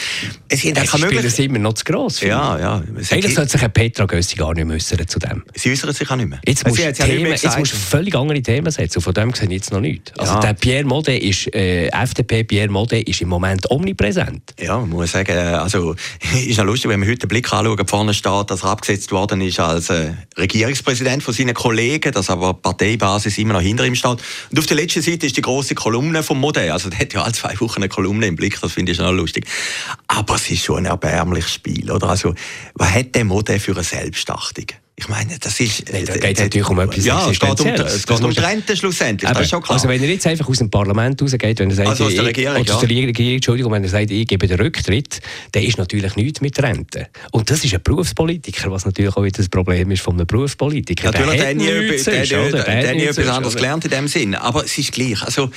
Es, 0.49 0.63
sind 0.63 0.77
es 0.77 0.91
spielen 0.91 1.33
immer 1.39 1.59
noch 1.61 1.75
zu 1.75 1.85
gross. 1.85 2.21
Ja, 2.23 2.59
ja. 2.59 2.83
Eigentlich 3.11 3.35
sollte 3.37 3.57
sich 3.57 3.73
Petra 3.73 4.07
Gössi 4.07 4.35
gar 4.35 4.53
nicht 4.53 4.67
müssen 4.67 4.99
zu 5.13 5.19
dem. 5.19 5.45
Sie 5.55 5.71
äußern 5.71 5.93
sich 5.93 6.11
auch 6.11 6.17
nicht 6.17 6.29
mehr. 6.29 6.41
Jetzt 6.47 6.67
musst, 6.67 6.81
ja 6.81 6.91
Themen, 6.91 7.27
jetzt 7.27 7.59
musst 7.59 7.73
du 7.73 7.77
völlig 7.77 8.15
andere 8.17 8.41
Themen 8.41 8.71
setzen. 8.71 8.99
Und 8.99 9.03
von 9.03 9.15
dem 9.15 9.35
sehe 9.35 9.47
ich 9.47 9.55
jetzt 9.55 9.73
noch 9.73 9.81
nichts. 9.81 10.13
Also 10.19 10.35
ja. 10.35 10.41
der 10.41 10.55
Pierre 10.55 10.85
Modet 10.85 11.23
ist, 11.23 11.55
äh, 11.55 11.89
FDP 11.89 12.45
Pierre 12.45 12.69
Modet 12.69 13.07
ist 13.07 13.21
im 13.21 13.29
Moment 13.29 13.71
omnipräsent. 13.71 14.55
Ja, 14.59 14.79
man 14.79 14.89
muss 14.89 15.13
sagen, 15.13 15.37
also 15.37 15.95
ist 16.47 16.59
noch 16.59 16.65
lustig, 16.65 16.91
wenn 16.91 17.01
wir 17.01 17.09
heute 17.09 17.21
den 17.21 17.29
Blick 17.29 17.53
anschauen, 17.53 17.87
vorne 17.87 18.15
steht, 18.15 18.51
dass 18.51 18.63
er 18.63 18.71
abgesetzt 18.71 19.13
worden 19.13 19.41
ist 19.43 19.61
als 19.61 19.91
äh, 19.91 20.15
Regierungspräsident 20.39 21.23
von 21.23 21.35
seinen 21.35 21.55
Kollegen, 21.55 22.13
dass 22.13 22.31
aber 22.31 22.55
die 22.55 22.61
Parteibasis 22.63 23.37
immer 23.37 23.55
noch 23.55 23.61
hinter 23.61 23.85
ihm 23.85 23.95
steht. 23.95 24.19
Und 24.51 24.59
auf 24.59 24.67
der 24.67 24.77
letzten 24.77 25.03
Seite 25.03 25.27
ist 25.27 25.37
die 25.37 25.43
große 25.43 25.75
Kolumne 25.75 26.23
vom 26.23 26.41
Modet. 26.41 26.71
Also 26.71 26.89
der 26.89 27.01
hat 27.01 27.13
ja 27.13 27.23
alle 27.23 27.33
zwei 27.33 27.59
Wochen 27.61 27.81
eine 27.81 27.89
Kolumne 27.89 28.27
im 28.27 28.37
Blick, 28.37 28.59
das 28.61 28.73
finde 28.73 28.93
ich 28.93 28.99
schon 28.99 29.15
lustig. 29.15 29.47
Aber 30.09 30.37
es 30.37 30.51
ist 30.51 30.65
schon 30.65 30.79
ein 30.79 30.87
erbärmliches 30.87 31.53
Spiel, 31.53 31.91
oder? 31.91 32.09
Also, 32.09 32.35
was 32.75 32.95
hat 32.95 33.15
der 33.15 33.25
Modet 33.25 33.61
für 33.61 33.73
eine 33.73 33.85
Selbstachtung? 33.85 34.67
Ich 35.03 35.09
meine, 35.09 35.37
das 35.39 35.59
ist... 35.61 35.93
Nee, 35.93 36.05
da 36.05 36.15
geht 36.15 36.37
es 36.37 36.43
natürlich 36.43 36.69
um 36.69 36.79
etwas 36.81 37.05
Ja, 37.05 37.29
es 37.29 37.39
geht 37.39 37.61
um, 37.61 37.67
es 37.67 38.07
geht 38.07 38.21
um 38.21 38.31
die 38.31 38.41
Rente 38.41 38.77
schlussendlich, 38.77 39.29
aber, 39.29 39.41
das 39.41 39.47
ist 39.47 39.51
schon 39.51 39.63
klar. 39.63 39.75
Also 39.75 39.89
wenn 39.89 40.03
er 40.03 40.09
jetzt 40.09 40.27
einfach 40.27 40.49
aus 40.49 40.59
dem 40.59 40.71
Parlament 40.71 41.21
rausgeht, 41.21 41.59
wenn 41.59 41.71
er 41.71 41.77
sagt... 41.77 41.89
Also 41.89 42.05
aus 42.05 42.15
der 42.15 42.25
Regierung, 42.25 42.63
ich, 42.63 42.69
ja. 42.69 42.75
aus 42.75 42.81
der 42.81 42.89
Regierung, 42.89 43.35
Entschuldigung, 43.35 43.73
wenn 43.73 43.83
er 43.83 43.91
sagt, 43.91 44.11
ich 44.11 44.27
gebe 44.27 44.47
den 44.47 44.61
Rücktritt, 44.61 45.21
dann 45.53 45.63
ist 45.63 45.79
natürlich 45.79 46.17
nichts 46.17 46.41
mit 46.41 46.61
Rente. 46.63 47.09
Und 47.33 47.51
das 47.51 47.65
ist 47.65 47.75
ein 47.75 47.83
Berufspolitiker, 47.83 48.71
was 48.71 48.85
natürlich 48.85 49.17
auch 49.17 49.23
wieder 49.23 49.37
das 49.37 49.49
Problem 49.49 49.91
ist 49.91 50.03
von 50.03 50.15
einem 50.15 50.27
Berufspolitiker. 50.27 51.11
Natürlich, 51.11 51.41
der 51.41 51.49
hat 51.49 51.57
nie 52.97 53.03
etwas 53.03 53.29
anderes 53.29 53.53
anderes 53.53 53.57
gelernt 53.57 53.85
in 53.85 53.91
dem 53.91 54.09
Sinn. 54.09 54.35
Aber 54.35 54.65
es 54.65 54.77
ist 54.79 54.93
gleich. 54.93 55.23
Also, 55.23 55.51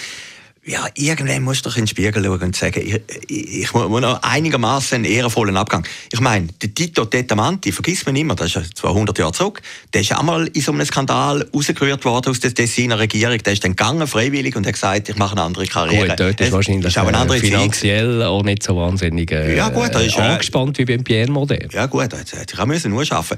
ja, 0.67 0.88
irgendwann 0.95 1.43
musst 1.43 1.65
du 1.65 1.69
doch 1.69 1.77
in 1.77 1.84
den 1.84 1.88
Spiegel 1.88 2.24
schauen 2.24 2.41
und 2.41 2.55
sagen, 2.55 2.81
ich, 2.84 3.00
ich, 3.27 3.62
ich 3.62 3.74
muss 3.74 4.01
noch 4.01 4.22
einigermaßen 4.24 4.95
einen 4.95 5.05
ehrenvollen 5.05 5.55
Abgang. 5.57 5.86
Ich 6.12 6.19
meine, 6.19 6.48
der 6.60 6.74
Tito 6.74 7.05
Tetamanti, 7.05 7.72
vergiss 7.72 8.05
man 8.07 8.15
immer, 8.15 8.36
das 8.36 8.48
ist 8.48 8.55
ja 8.55 8.62
200 8.74 9.17
Jahre 9.19 9.31
zurück, 9.31 9.62
der 9.93 10.01
ist 10.01 10.15
auch 10.15 10.24
mal 10.24 10.48
in 10.48 10.62
so 10.62 10.72
einem 10.72 10.84
Skandal 10.86 11.48
rausgerührt 11.53 12.03
worden 12.03 12.31
aus 12.31 12.39
der 12.39 12.53
Tessiner 12.53 12.98
Regierung. 12.98 13.38
Der 13.38 13.53
ist 13.53 13.63
dann 13.63 13.72
gegangen, 13.72 14.07
freiwillig, 14.07 14.55
und 14.55 14.65
hat 14.65 14.74
gesagt, 14.74 15.07
ich 15.07 15.17
mache 15.17 15.34
eine 15.34 15.43
andere 15.43 15.67
Karriere. 15.67 16.07
Gut, 16.07 16.19
dort 16.19 16.41
ist 16.41 16.48
Es 16.48 16.51
wahrscheinlich 16.51 16.88
ist 16.88 16.98
auch 16.98 17.07
eine 17.07 17.17
andere 17.17 17.38
äh, 17.38 17.41
finanziell 17.41 18.24
auch 18.24 18.43
nicht 18.43 18.63
so 18.63 18.75
wahnsinnig 18.75 19.31
äh, 19.31 19.55
Ja, 19.55 19.69
gut, 19.69 19.93
da 19.93 20.00
ist, 20.00 20.17
äh, 20.17 20.22
angespannt 20.22 20.79
wie 20.79 20.86
beim 20.86 21.03
Pierre 21.03 21.29
Modet. 21.31 21.74
Ja 21.74 21.86
gut, 21.86 22.12
jetzt 22.12 22.34
hätte 22.34 22.55
ich 22.55 22.60
auch 22.60 22.65
müssen 22.65 22.89
nur 22.89 23.05
schaffen. 23.05 23.38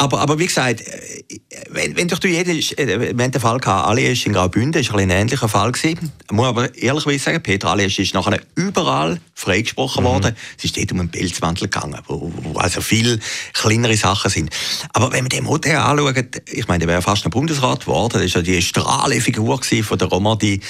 Aber, 0.00 0.20
aber 0.20 0.38
wie 0.38 0.46
gesagt, 0.46 0.80
äh, 0.80 1.24
wenn, 1.70 1.96
wenn 1.96 2.06
doch 2.06 2.20
du 2.20 2.28
jeden, 2.28 2.56
äh, 2.56 3.16
wir 3.16 3.24
haben 3.24 3.32
den 3.32 3.40
Fall 3.40 3.58
gehabt, 3.58 3.88
Alias 3.88 4.24
in 4.24 4.32
Graubünden, 4.32 4.80
ist 4.80 4.92
ein, 4.92 5.00
ein 5.00 5.10
ähnlicher 5.10 5.48
Fall 5.48 5.72
gewesen. 5.72 6.12
Ich 6.24 6.32
muss 6.32 6.46
aber 6.46 6.72
ehrlicherweise 6.76 7.18
sagen, 7.18 7.42
Peter 7.42 7.68
Alias 7.68 7.98
ist 7.98 8.14
nachher 8.14 8.40
überall 8.54 9.20
freigesprochen 9.34 10.04
worden. 10.04 10.36
Es 10.56 10.64
ist 10.64 10.76
dort 10.76 10.92
um 10.92 11.00
einen 11.00 11.10
Pelzmantel 11.10 11.68
gegangen, 11.68 11.98
wo, 12.06 12.32
wo 12.32 12.58
also 12.60 12.80
viel 12.80 13.18
kleinere 13.54 13.96
Sachen 13.96 14.30
sind. 14.30 14.50
Aber 14.92 15.10
wenn 15.10 15.24
man 15.24 15.30
den 15.30 15.44
Modell 15.44 15.76
anschaut, 15.76 16.42
ich 16.46 16.68
meine, 16.68 16.86
der 16.86 16.88
wäre 16.88 17.02
fast 17.02 17.24
ein 17.24 17.30
Bundesrat 17.30 17.80
geworden, 17.80 18.14
das 18.14 18.22
ist 18.22 18.36
ja 18.36 18.42
die 18.42 18.62
strahle 18.62 19.20
Figur 19.20 19.60
von 19.82 19.98
der 19.98 20.08
Romandie. 20.08 20.60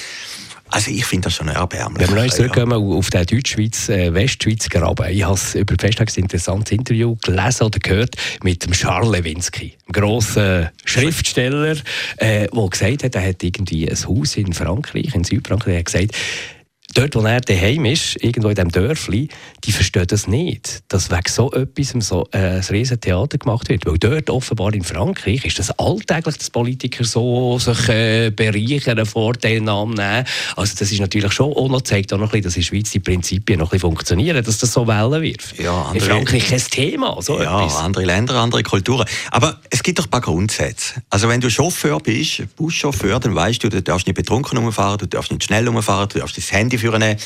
Also 0.70 0.90
ich 0.90 1.04
finde 1.04 1.26
das 1.26 1.34
schon 1.34 1.48
erbärmlich. 1.48 2.08
Wenn 2.08 2.16
wir 2.16 2.24
noch 2.24 2.32
zurückkommen 2.32 2.72
auf 2.72 3.10
den 3.10 3.24
Deutschschweiz, 3.24 3.88
äh, 3.88 4.12
Westschweiz 4.12 4.68
Graben. 4.68 5.10
Ich 5.10 5.24
habe 5.24 5.38
über 5.54 5.76
die 5.76 5.86
Festtage 5.86 6.12
ein 6.16 6.22
interessantes 6.24 6.72
Interview 6.72 7.16
gelesen 7.24 7.64
oder 7.64 7.78
gehört 7.78 8.16
mit 8.42 8.64
dem 8.64 8.72
Charles 8.72 9.10
Lewinsky, 9.10 9.74
einem 9.86 9.92
grossen 9.92 10.68
Schriftsteller, 10.84 11.76
äh, 12.18 12.48
der 12.48 12.68
gesagt 12.68 13.04
hat, 13.04 13.14
er 13.14 13.28
hat 13.28 13.42
irgendwie 13.42 13.90
ein 13.90 13.96
Haus 14.06 14.36
in 14.36 14.52
Frankreich, 14.52 15.14
in 15.14 15.24
Südfrankreich, 15.24 15.74
er 15.74 15.78
hat 15.78 15.86
gesagt, 15.86 16.14
dort, 16.98 17.14
wo 17.14 17.20
er 17.20 17.40
daheim 17.40 17.84
ist, 17.84 18.16
irgendwo 18.22 18.48
in 18.48 18.54
diesem 18.54 18.70
Dörfli, 18.70 19.28
die 19.64 19.72
verstehen 19.72 20.06
das 20.06 20.26
nicht, 20.26 20.82
dass 20.88 21.10
wegen 21.10 21.22
so 21.28 21.52
etwas 21.52 21.94
so 22.06 22.28
äh, 22.32 22.38
ein 22.38 22.60
riesen 22.70 23.00
Theater 23.00 23.38
gemacht 23.38 23.68
wird. 23.68 23.86
Weil 23.86 23.98
dort 23.98 24.30
offenbar 24.30 24.74
in 24.74 24.82
Frankreich 24.82 25.44
ist 25.44 25.58
das 25.58 25.70
alltäglich, 25.78 26.36
dass 26.36 26.50
Politiker 26.50 27.04
so 27.04 27.58
sich 27.58 27.88
äh, 27.88 28.30
bereichern, 28.30 29.04
Vorteilnahmen 29.06 29.94
nehmen. 29.94 30.24
Also 30.56 30.74
das 30.78 30.90
ist 30.90 31.00
natürlich 31.00 31.32
schon 31.32 31.52
auch 31.52 31.68
noch, 31.68 31.82
zeigt 31.82 32.12
auch 32.12 32.18
noch 32.18 32.32
ein 32.32 32.42
bisschen, 32.42 32.44
dass 32.44 32.56
in 32.56 32.62
der 32.62 32.66
Schweiz 32.66 32.90
die 32.90 33.00
Prinzipien 33.00 33.58
noch 33.58 33.66
ein 33.68 33.70
bisschen 33.70 33.80
funktionieren, 33.88 34.44
dass 34.44 34.58
das 34.58 34.72
so 34.72 34.86
Wellen 34.86 35.22
wirft. 35.22 35.58
Ja, 35.58 35.82
in 35.82 35.86
andere- 36.00 36.00
Frankreich 36.00 36.48
kein 36.48 36.58
Thema, 36.60 37.16
so 37.20 37.40
Ja, 37.40 37.60
etwas. 37.62 37.76
andere 37.76 38.04
Länder, 38.04 38.34
andere 38.36 38.62
Kulturen. 38.62 39.06
Aber 39.30 39.60
es 39.70 39.82
gibt 39.82 39.98
doch 39.98 40.04
ein 40.04 40.10
paar 40.10 40.20
Grundsätze. 40.20 40.94
Also 41.10 41.28
wenn 41.28 41.40
du 41.40 41.50
Chauffeur 41.50 42.00
bist, 42.00 42.42
Buschauffeur, 42.56 43.20
dann 43.20 43.34
weißt 43.34 43.62
du, 43.62 43.68
du 43.68 43.82
darfst 43.82 44.06
nicht 44.06 44.16
betrunken 44.16 44.58
rumfahren, 44.58 44.98
du 44.98 45.06
darfst 45.06 45.30
nicht 45.30 45.44
schnell 45.44 45.68
rumfahren, 45.68 46.08
du 46.08 46.18
darfst 46.18 46.36
das 46.36 46.50
Handy 46.52 46.78
Duvernay. 46.88 47.16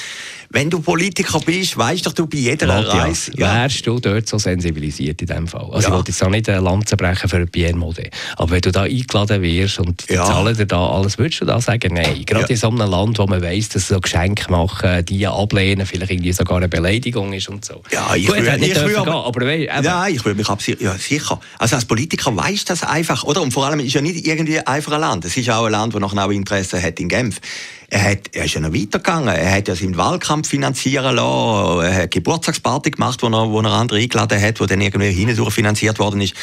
Wenn 0.55 0.69
du 0.69 0.81
Politiker 0.81 1.41
bist, 1.41 1.79
weißt 1.79 2.05
doch 2.07 2.13
du 2.13 2.27
bei 2.27 2.37
jeder 2.37 2.67
Matthias, 2.67 3.31
Reise... 3.31 3.33
wärst 3.39 3.87
du 3.87 3.99
dort 3.99 4.29
so 4.29 4.37
sensibilisiert 4.37 5.21
in 5.23 5.27
dem 5.27 5.49
Fall? 5.49 5.65
Also 5.73 5.79
Ja. 5.79 5.89
ich 5.89 5.91
wollte 5.95 6.11
jetzt 6.11 6.23
auch 6.23 6.29
nicht 6.29 6.47
eine 6.51 6.61
Lanze 6.61 6.97
brechen 6.99 7.29
für 7.31 7.47
Pierre 7.47 7.75
Modet, 7.75 8.11
aber 8.37 8.51
wenn 8.51 8.61
du 8.61 8.71
da 8.71 8.83
eingeladen 8.83 9.41
wirst 9.41 9.79
und 9.81 10.09
die 10.11 10.15
Ja. 10.15 10.27
zahlen 10.27 10.55
dir 10.55 10.67
da 10.67 10.87
alles, 10.89 11.17
würdest 11.17 11.41
du 11.41 11.47
da 11.47 11.59
sagen, 11.61 11.95
nein? 11.95 12.23
Gerade 12.27 12.43
Ja. 12.45 12.49
in 12.51 12.57
so 12.57 12.69
einem 12.69 12.91
Land, 12.91 13.19
wo 13.19 13.27
man 13.27 13.41
weiss, 13.41 13.71
dass 13.71 13.89
so 13.89 13.99
Geschenke 13.99 14.51
machen, 14.51 15.05
die 15.07 15.27
ablehnen, 15.27 15.87
vielleicht 15.87 16.13
irgendwie 16.13 16.33
sogar 16.35 16.59
eine 16.59 16.69
Beleidigung 16.69 17.33
ist 17.33 17.49
und 17.49 17.65
so. 17.65 17.83
Ja, 17.91 18.15
ich 18.15 18.27
Gut, 18.27 18.37
würde 18.37 18.59
nicht 18.59 18.77
ich 18.77 18.99
aber- 18.99 19.25
aber 19.25 19.47
ich 19.55 20.25
mich 20.25 20.49
absichern. 20.49 20.85
Ja, 20.85 20.99
sicher. 20.99 21.41
Also 21.59 21.77
als 21.77 21.87
Politiker 21.87 22.37
weißt 22.37 22.69
das 22.69 22.83
einfach, 22.83 23.25
oder? 23.25 23.41
Und 23.41 23.53
vor 23.53 23.67
allem 23.67 23.81
ist 23.81 23.95
ja 23.95 24.01
nicht 24.03 24.27
irgendwie 24.27 24.59
einfach 24.61 24.93
ein 24.93 25.01
Land. 25.01 25.25
Es 25.25 25.37
ist 25.37 25.49
auch 25.49 25.65
ein 25.65 25.73
Land, 25.73 25.95
das 25.95 26.01
nachher 26.01 26.27
auch 26.27 26.31
Interesse 26.31 26.83
hat 26.83 27.01
in 27.01 27.09
Genf. 27.09 27.41
Er, 27.89 28.03
hat, 28.13 28.19
er 28.33 28.47
ist 28.47 28.55
ja 28.55 28.61
noch 28.63 28.73
weitergegangen. 28.73 29.29
Er 29.29 29.53
hat 29.55 29.69
ja 29.69 29.75
seinen 29.77 29.99
Wahlkampf 29.99 30.42
finanzieren 30.47 31.17
lassen. 31.17 31.95
Hat 31.95 32.11
Geburtstagsparty 32.11 32.93
gemacht, 32.93 33.23
wo 33.23 33.29
er, 33.29 33.51
wo 33.51 33.61
er 33.61 33.73
andere 33.73 33.99
eingeladen 33.99 34.41
hat, 34.41 34.61
wo 34.61 34.67
dann 34.67 34.81
irgendwie 34.81 35.11
hindurch 35.11 35.55
finanziert 35.55 35.99
worden 35.99 36.21
ist. 36.21 36.35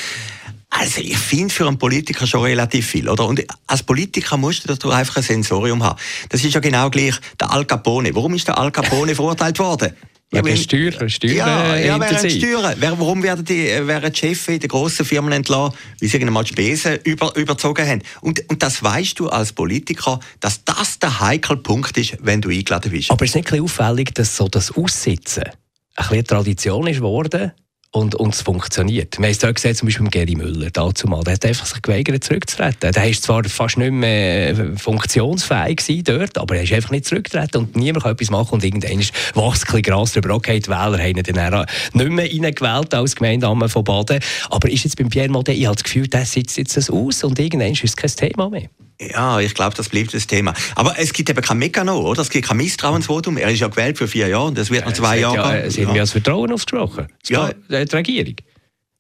Also 0.70 1.01
ich 1.01 1.18
finde 1.18 1.53
für 1.53 1.68
einen 1.68 1.79
Politiker 1.79 2.27
schon 2.27 2.44
relativ 2.44 2.86
viel, 2.86 3.10
oder? 3.10 3.25
Und 3.25 3.44
als 3.65 3.82
Politiker 3.82 4.38
musst 4.38 4.70
du 4.84 4.89
einfach 4.91 5.18
ein 5.18 5.24
Sensorium 5.24 5.84
haben. 5.84 6.00
Das 6.29 6.44
ist 6.44 6.53
ja 6.53 6.60
genau 6.60 6.89
gleich 6.89 7.15
der 7.39 7.51
Al 7.51 7.65
Capone. 7.65 8.15
Warum 8.15 8.36
ist 8.36 8.48
der 8.48 8.58
Al 8.58 8.72
Capone 8.72 9.15
verurteilt 9.15 9.58
worden? 9.58 9.94
Wegen 10.31 10.45
weil- 10.45 10.57
Steuern, 10.57 11.09
Steuern, 11.09 11.36
ja, 11.36 11.75
äh, 11.75 11.88
ja, 11.88 12.00
während 12.00 12.19
Hintersee. 12.19 12.39
Steuern. 12.39 12.75
Wer, 12.77 13.00
warum 13.00 13.24
werden 13.24 13.43
die, 13.43 13.67
äh, 13.67 13.88
werden 13.88 14.12
die 14.13 14.19
Chefs 14.19 14.48
in 14.48 14.59
den 14.59 14.67
grossen 14.67 15.03
Firmen 15.03 15.31
entlassen, 15.31 15.75
weil 16.00 16.09
sie 16.09 16.15
irgendwann 16.15 16.33
mal 16.33 16.43
die 16.43 16.50
Spesen 16.50 17.00
über, 17.03 17.36
überzogen 17.36 17.88
haben? 17.88 18.03
Und, 18.21 18.48
und 18.48 18.62
das 18.62 18.83
weißt 18.83 19.19
du 19.19 19.29
als 19.29 19.53
Politiker, 19.53 20.19
dass 20.39 20.63
das 20.63 21.00
der 21.00 21.19
heikle 21.19 21.57
Punkt 21.57 21.98
ist, 21.98 22.17
wenn 22.21 22.41
du 22.41 22.50
eingeladen 22.50 22.91
bist. 22.91 23.09
Aber 23.09 23.25
es 23.25 23.31
ist 23.31 23.36
nicht 23.36 23.48
ein 23.48 23.63
bisschen 23.63 23.63
auffällig, 23.63 24.13
dass 24.13 24.38
so 24.38 24.48
das 24.48 24.71
Aussitzen 24.75 25.43
ein 25.45 25.53
bisschen 25.95 26.13
eine 26.13 26.24
Tradition 26.24 26.88
ist 26.88 26.98
geworden 26.98 27.51
und, 27.91 28.13
und 28.15 28.36
es 28.36 28.41
funktioniert. 28.43 29.17
Wir 29.17 29.25
haben 29.25 29.31
es 29.31 29.39
dort 29.39 29.55
gesehen, 29.55 29.75
zum 29.75 29.88
Beispiel 29.88 30.03
mit 30.03 30.12
Geri 30.12 30.36
Müller, 30.36 30.69
dazu 30.72 31.08
mal. 31.08 31.24
Der 31.24 31.34
hat 31.34 31.46
einfach 31.46 31.65
sich 31.65 31.81
geweigert, 31.81 32.24
zurückzutreten. 32.24 32.91
Der 32.91 33.10
ist 33.10 33.24
zwar 33.24 33.43
fast 33.46 33.77
nicht 33.77 33.91
mehr 33.91 34.50
äh, 34.50 34.77
funktionsfähig 34.77 36.03
dort, 36.03 36.38
aber 36.38 36.58
er 36.58 36.63
ist 36.63 36.74
einfach 36.74 36.91
nicht 36.91 37.05
zurückgetreten 37.05 37.62
und 37.62 37.75
niemand 37.75 38.03
kann 38.03 38.12
etwas 38.13 38.29
machen 38.29 38.53
und 38.53 38.63
irgendwann 38.63 39.00
ist 39.00 39.13
wächst 39.36 39.74
ein 39.74 39.81
Gras 39.81 40.13
drüber. 40.13 40.36
Okay, 40.36 40.60
die 40.60 40.69
Wähler 40.69 41.00
haben 41.00 41.17
ihn 41.17 41.24
dann 41.24 41.65
nicht 41.93 42.10
mehr 42.12 42.25
reingewählt 42.25 42.93
als 42.93 43.15
Gemeindeamt 43.15 43.72
von 43.72 43.84
Baden. 43.84 44.19
Aber 44.50 44.69
ist 44.69 44.84
jetzt 44.84 44.98
beim 44.98 45.10
Pierre 45.10 45.29
Modet, 45.29 45.58
ich 45.58 45.65
habe 45.65 45.75
das 45.75 45.84
Gefühl, 45.84 46.08
der 46.08 46.25
sitzt 46.25 46.58
jetzt 46.58 46.91
aus 46.91 47.24
und 47.24 47.39
irgendwann 47.39 47.72
ist 47.72 47.84
es 47.84 47.96
kein 47.96 48.12
Thema 48.12 48.50
mehr. 48.50 48.69
Ja, 49.01 49.39
ich 49.39 49.53
glaube, 49.53 49.75
das 49.75 49.88
bleibt 49.88 50.13
das 50.13 50.27
Thema. 50.27 50.53
Aber 50.75 51.00
es 51.00 51.13
gibt 51.13 51.29
eben 51.29 51.41
kein 51.41 51.58
Mekano, 51.58 52.00
oder? 52.01 52.22
Es 52.22 52.29
gibt 52.29 52.48
kein 52.48 52.58
Misstrauensvotum. 52.58 53.38
Er 53.38 53.50
ist 53.50 53.60
ja 53.60 53.70
gewählt 53.70 53.98
für 53.98 54.10
vier 54.10 54.27
Jahre 54.27 54.48
und 54.48 54.58
das 54.58 54.72
wird 54.72 54.86
noch 54.86 54.91
zwei 54.91 55.20
Es 55.20 55.25
hat 55.25 55.36
Jahre 55.36 55.63
ja. 55.63 55.70
Sie 55.70 55.86
haben 55.86 55.96
ja 55.96 56.01
das 56.01 56.12
Vertrauen 56.12 56.51
ausgesprochen. 56.51 57.08
Ja. 57.27 57.51
Ja. 57.70 57.86
Die 57.86 57.96
Regierung. 57.96 58.36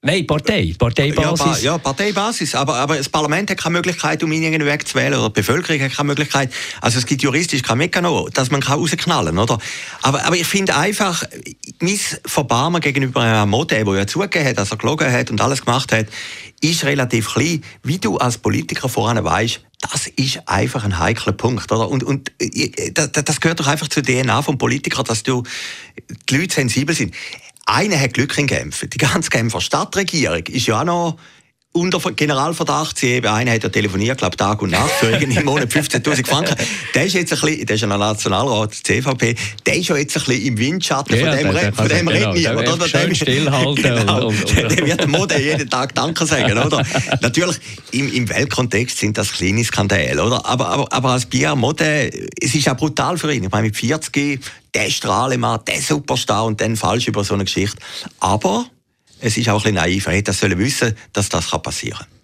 Nein, 0.01 0.25
Partei. 0.25 0.61
Ja, 0.61 0.75
Parteibasis. 0.77 1.45
Pa- 1.45 1.57
ja, 1.57 1.77
Parteibasis. 1.77 2.55
Aber, 2.55 2.75
aber 2.75 2.95
das 2.95 3.09
Parlament 3.09 3.49
hat 3.51 3.57
keine 3.57 3.73
Möglichkeit, 3.73 4.23
um 4.23 4.31
ihn 4.31 4.43
irgendwie 4.43 4.65
wegzuwählen. 4.65 5.19
Oder 5.19 5.27
die 5.27 5.33
Bevölkerung 5.41 5.81
hat 5.81 5.91
keine 5.91 6.07
Möglichkeit. 6.07 6.53
Also 6.79 6.99
es 6.99 7.05
gibt 7.05 7.21
juristisch 7.21 7.63
kein 7.63 7.79
Mekano, 7.79 8.29
dass 8.29 8.49
man 8.49 8.61
kann 8.61 8.79
rausknallen 8.79 9.35
kann, 9.35 9.43
oder? 9.43 9.57
Aber, 10.01 10.23
aber 10.23 10.37
ich 10.37 10.47
finde 10.47 10.73
einfach, 10.77 11.25
mein 11.81 11.99
Verbarmen 12.25 12.79
gegenüber 12.79 13.19
einem 13.21 13.49
Modell, 13.49 13.83
der 13.83 13.93
ja 13.95 14.07
zugegeben 14.07 14.47
hat, 14.47 14.57
dass 14.57 14.71
er 14.71 14.77
gelogen 14.77 15.11
hat 15.11 15.31
und 15.31 15.41
alles 15.41 15.65
gemacht 15.65 15.91
hat, 15.91 16.05
ist 16.61 16.85
relativ 16.85 17.33
klein. 17.33 17.61
Wie 17.83 17.97
du 17.97 18.17
als 18.17 18.37
Politiker 18.37 18.87
voran 18.87 19.21
weißt, 19.21 19.59
das 19.91 20.07
ist 20.07 20.47
einfach 20.47 20.85
ein 20.85 20.97
heikler 20.99 21.33
Punkt, 21.33 21.69
oder? 21.71 21.89
Und, 21.89 22.03
und 22.03 22.31
äh, 22.39 22.91
das, 22.91 23.11
das 23.11 23.41
gehört 23.41 23.59
doch 23.59 23.67
einfach 23.67 23.89
zur 23.89 24.03
DNA 24.03 24.41
vom 24.43 24.57
Politiker, 24.57 25.03
dass 25.03 25.23
du 25.23 25.43
die 26.29 26.37
Leute 26.37 26.55
sensibel 26.55 26.95
sind. 26.95 27.13
Einer 27.71 27.99
hat 27.99 28.13
Glück 28.15 28.35
in 28.39 28.47
Genf. 28.47 28.85
Die 28.91 28.97
ganze 28.97 29.29
Genfer 29.29 29.61
Stadtregierung 29.61 30.43
ist 30.47 30.65
ja 30.65 30.79
auch 30.81 30.85
noch 30.85 31.17
unter 31.71 31.99
Generalverdacht. 32.13 32.97
Sie 32.97 33.09
eben, 33.09 33.27
einer 33.27 33.51
hat 33.53 33.61
ja 33.61 33.69
telefoniert, 33.69 34.17
glaube 34.17 34.35
Tag 34.35 34.59
und 34.63 34.71
Nacht, 34.71 34.89
für 34.99 35.11
irgendwie 35.11 35.37
im 35.37 35.45
Monat 35.45 35.69
15'000 35.71 36.25
Franken. 36.25 36.55
Der 36.95 37.05
ist 37.05 37.13
jetzt 37.13 37.31
ein 37.31 37.39
bisschen, 37.39 37.65
der 37.67 37.75
ist 37.75 37.81
ja 37.81 37.87
noch 37.87 37.99
Nationalrat, 37.99 38.71
der 38.89 39.01
CVP, 39.03 39.35
der 39.67 39.75
ist 39.77 39.87
ja 39.87 39.97
jetzt 39.97 40.17
ein 40.17 40.23
bisschen 40.23 40.45
im 40.47 40.57
Windschatten, 40.57 41.15
Ja, 41.15 41.27
von 41.27 41.37
dem, 41.37 41.43
der- 41.43 41.53
der 41.53 41.67
re- 41.67 41.73
von 41.73 41.87
dem 41.87 42.05
genau, 42.07 42.33
niemand. 42.33 42.67
der 42.67 42.73
oder? 42.73 42.87
schön 42.89 43.13
stillhalten 43.15 43.75
genau, 43.83 44.27
und- 44.29 44.45
und- 44.45 44.57
der 44.71 44.85
wird 44.87 45.01
dem 45.03 45.11
Mode 45.11 45.39
jeden 45.39 45.69
Tag 45.69 45.93
Danke 45.93 46.25
sagen, 46.25 46.57
oder? 46.57 46.83
Natürlich, 47.21 47.57
im, 47.91 48.11
im 48.13 48.27
Weltkontext 48.29 48.97
sind 48.97 49.15
das 49.15 49.31
kleine 49.31 49.63
Skandale, 49.63 50.23
oder? 50.23 50.43
Aber, 50.47 50.69
aber, 50.69 50.91
aber 50.91 51.09
als 51.11 51.27
Pierre 51.27 51.55
Mode, 51.55 52.09
es 52.41 52.55
ist 52.55 52.67
auch 52.67 52.77
brutal 52.77 53.19
für 53.19 53.31
ihn. 53.31 53.43
Ich 53.43 53.51
meine, 53.51 53.67
mit 53.67 53.75
40, 53.77 54.39
der 54.73 54.89
Strahlemann, 54.89 55.61
der 55.65 55.81
Superstar 55.81 56.45
und 56.45 56.61
dann 56.61 56.75
falsch 56.75 57.07
über 57.07 57.23
so 57.23 57.33
eine 57.33 57.45
Geschichte. 57.45 57.77
Aber 58.19 58.65
es 59.19 59.37
ist 59.37 59.49
auch 59.49 59.53
ein 59.53 59.57
bisschen 59.57 59.75
naiv. 59.75 60.07
Er 60.07 60.13
hätte 60.13 60.23
das 60.25 60.39
sollen 60.39 60.57
wissen, 60.57 60.95
dass 61.13 61.29
das 61.29 61.47
passieren 61.49 61.99
kann. 61.99 62.18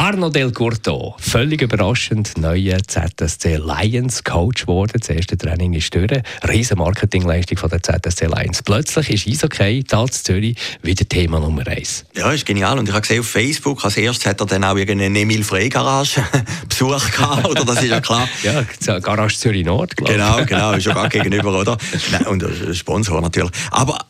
Arno 0.00 0.30
Del 0.30 0.52
Curto, 0.52 1.16
völlig 1.18 1.60
überraschend, 1.60 2.38
neuer 2.38 2.78
ZSC 2.86 3.56
Lions 3.56 4.22
Coach 4.22 4.62
geworden. 4.62 4.92
Das 4.96 5.08
erste 5.08 5.36
Training 5.36 5.72
ist 5.72 5.92
durch. 5.92 6.22
Riesen 6.48 6.78
Marketingleistung 6.78 7.58
von 7.58 7.68
der 7.68 7.82
ZSC 7.82 8.26
Lions. 8.26 8.62
Plötzlich 8.62 9.10
ist 9.10 9.26
Eishockey 9.26 9.82
da 9.82 10.02
in 10.02 10.12
Zürich 10.12 10.56
wieder 10.82 11.04
Thema 11.04 11.40
Nummer 11.40 11.66
eins. 11.66 12.04
Ja, 12.14 12.30
ist 12.30 12.46
genial. 12.46 12.78
Und 12.78 12.88
ich 12.88 12.94
habe 12.94 13.00
gesehen 13.00 13.18
auf 13.20 13.28
Facebook, 13.28 13.84
als 13.84 13.96
erstes 13.96 14.26
hat 14.26 14.40
er 14.40 14.46
dann 14.46 14.62
auch 14.62 14.76
irgendeine 14.76 15.18
Emil 15.18 15.42
Frey 15.42 15.68
Garage 15.68 16.22
Besuch 16.68 17.10
gehabt, 17.10 17.48
oder? 17.48 17.64
Das 17.64 17.82
ist 17.82 17.90
ja 17.90 18.00
klar. 18.00 18.28
ja, 18.44 19.00
Garage 19.00 19.36
Zürich 19.36 19.66
Nord, 19.66 19.96
glaube 19.96 20.12
ich. 20.12 20.18
Genau, 20.18 20.44
genau, 20.44 20.72
ist 20.74 20.84
schon 20.84 20.94
gar 20.94 21.08
gegenüber, 21.08 21.58
oder? 21.58 21.76
und 22.28 22.44
Sponsor 22.72 23.20
natürlich. 23.20 23.50
Aber 23.72 23.96
äh, 23.96 24.07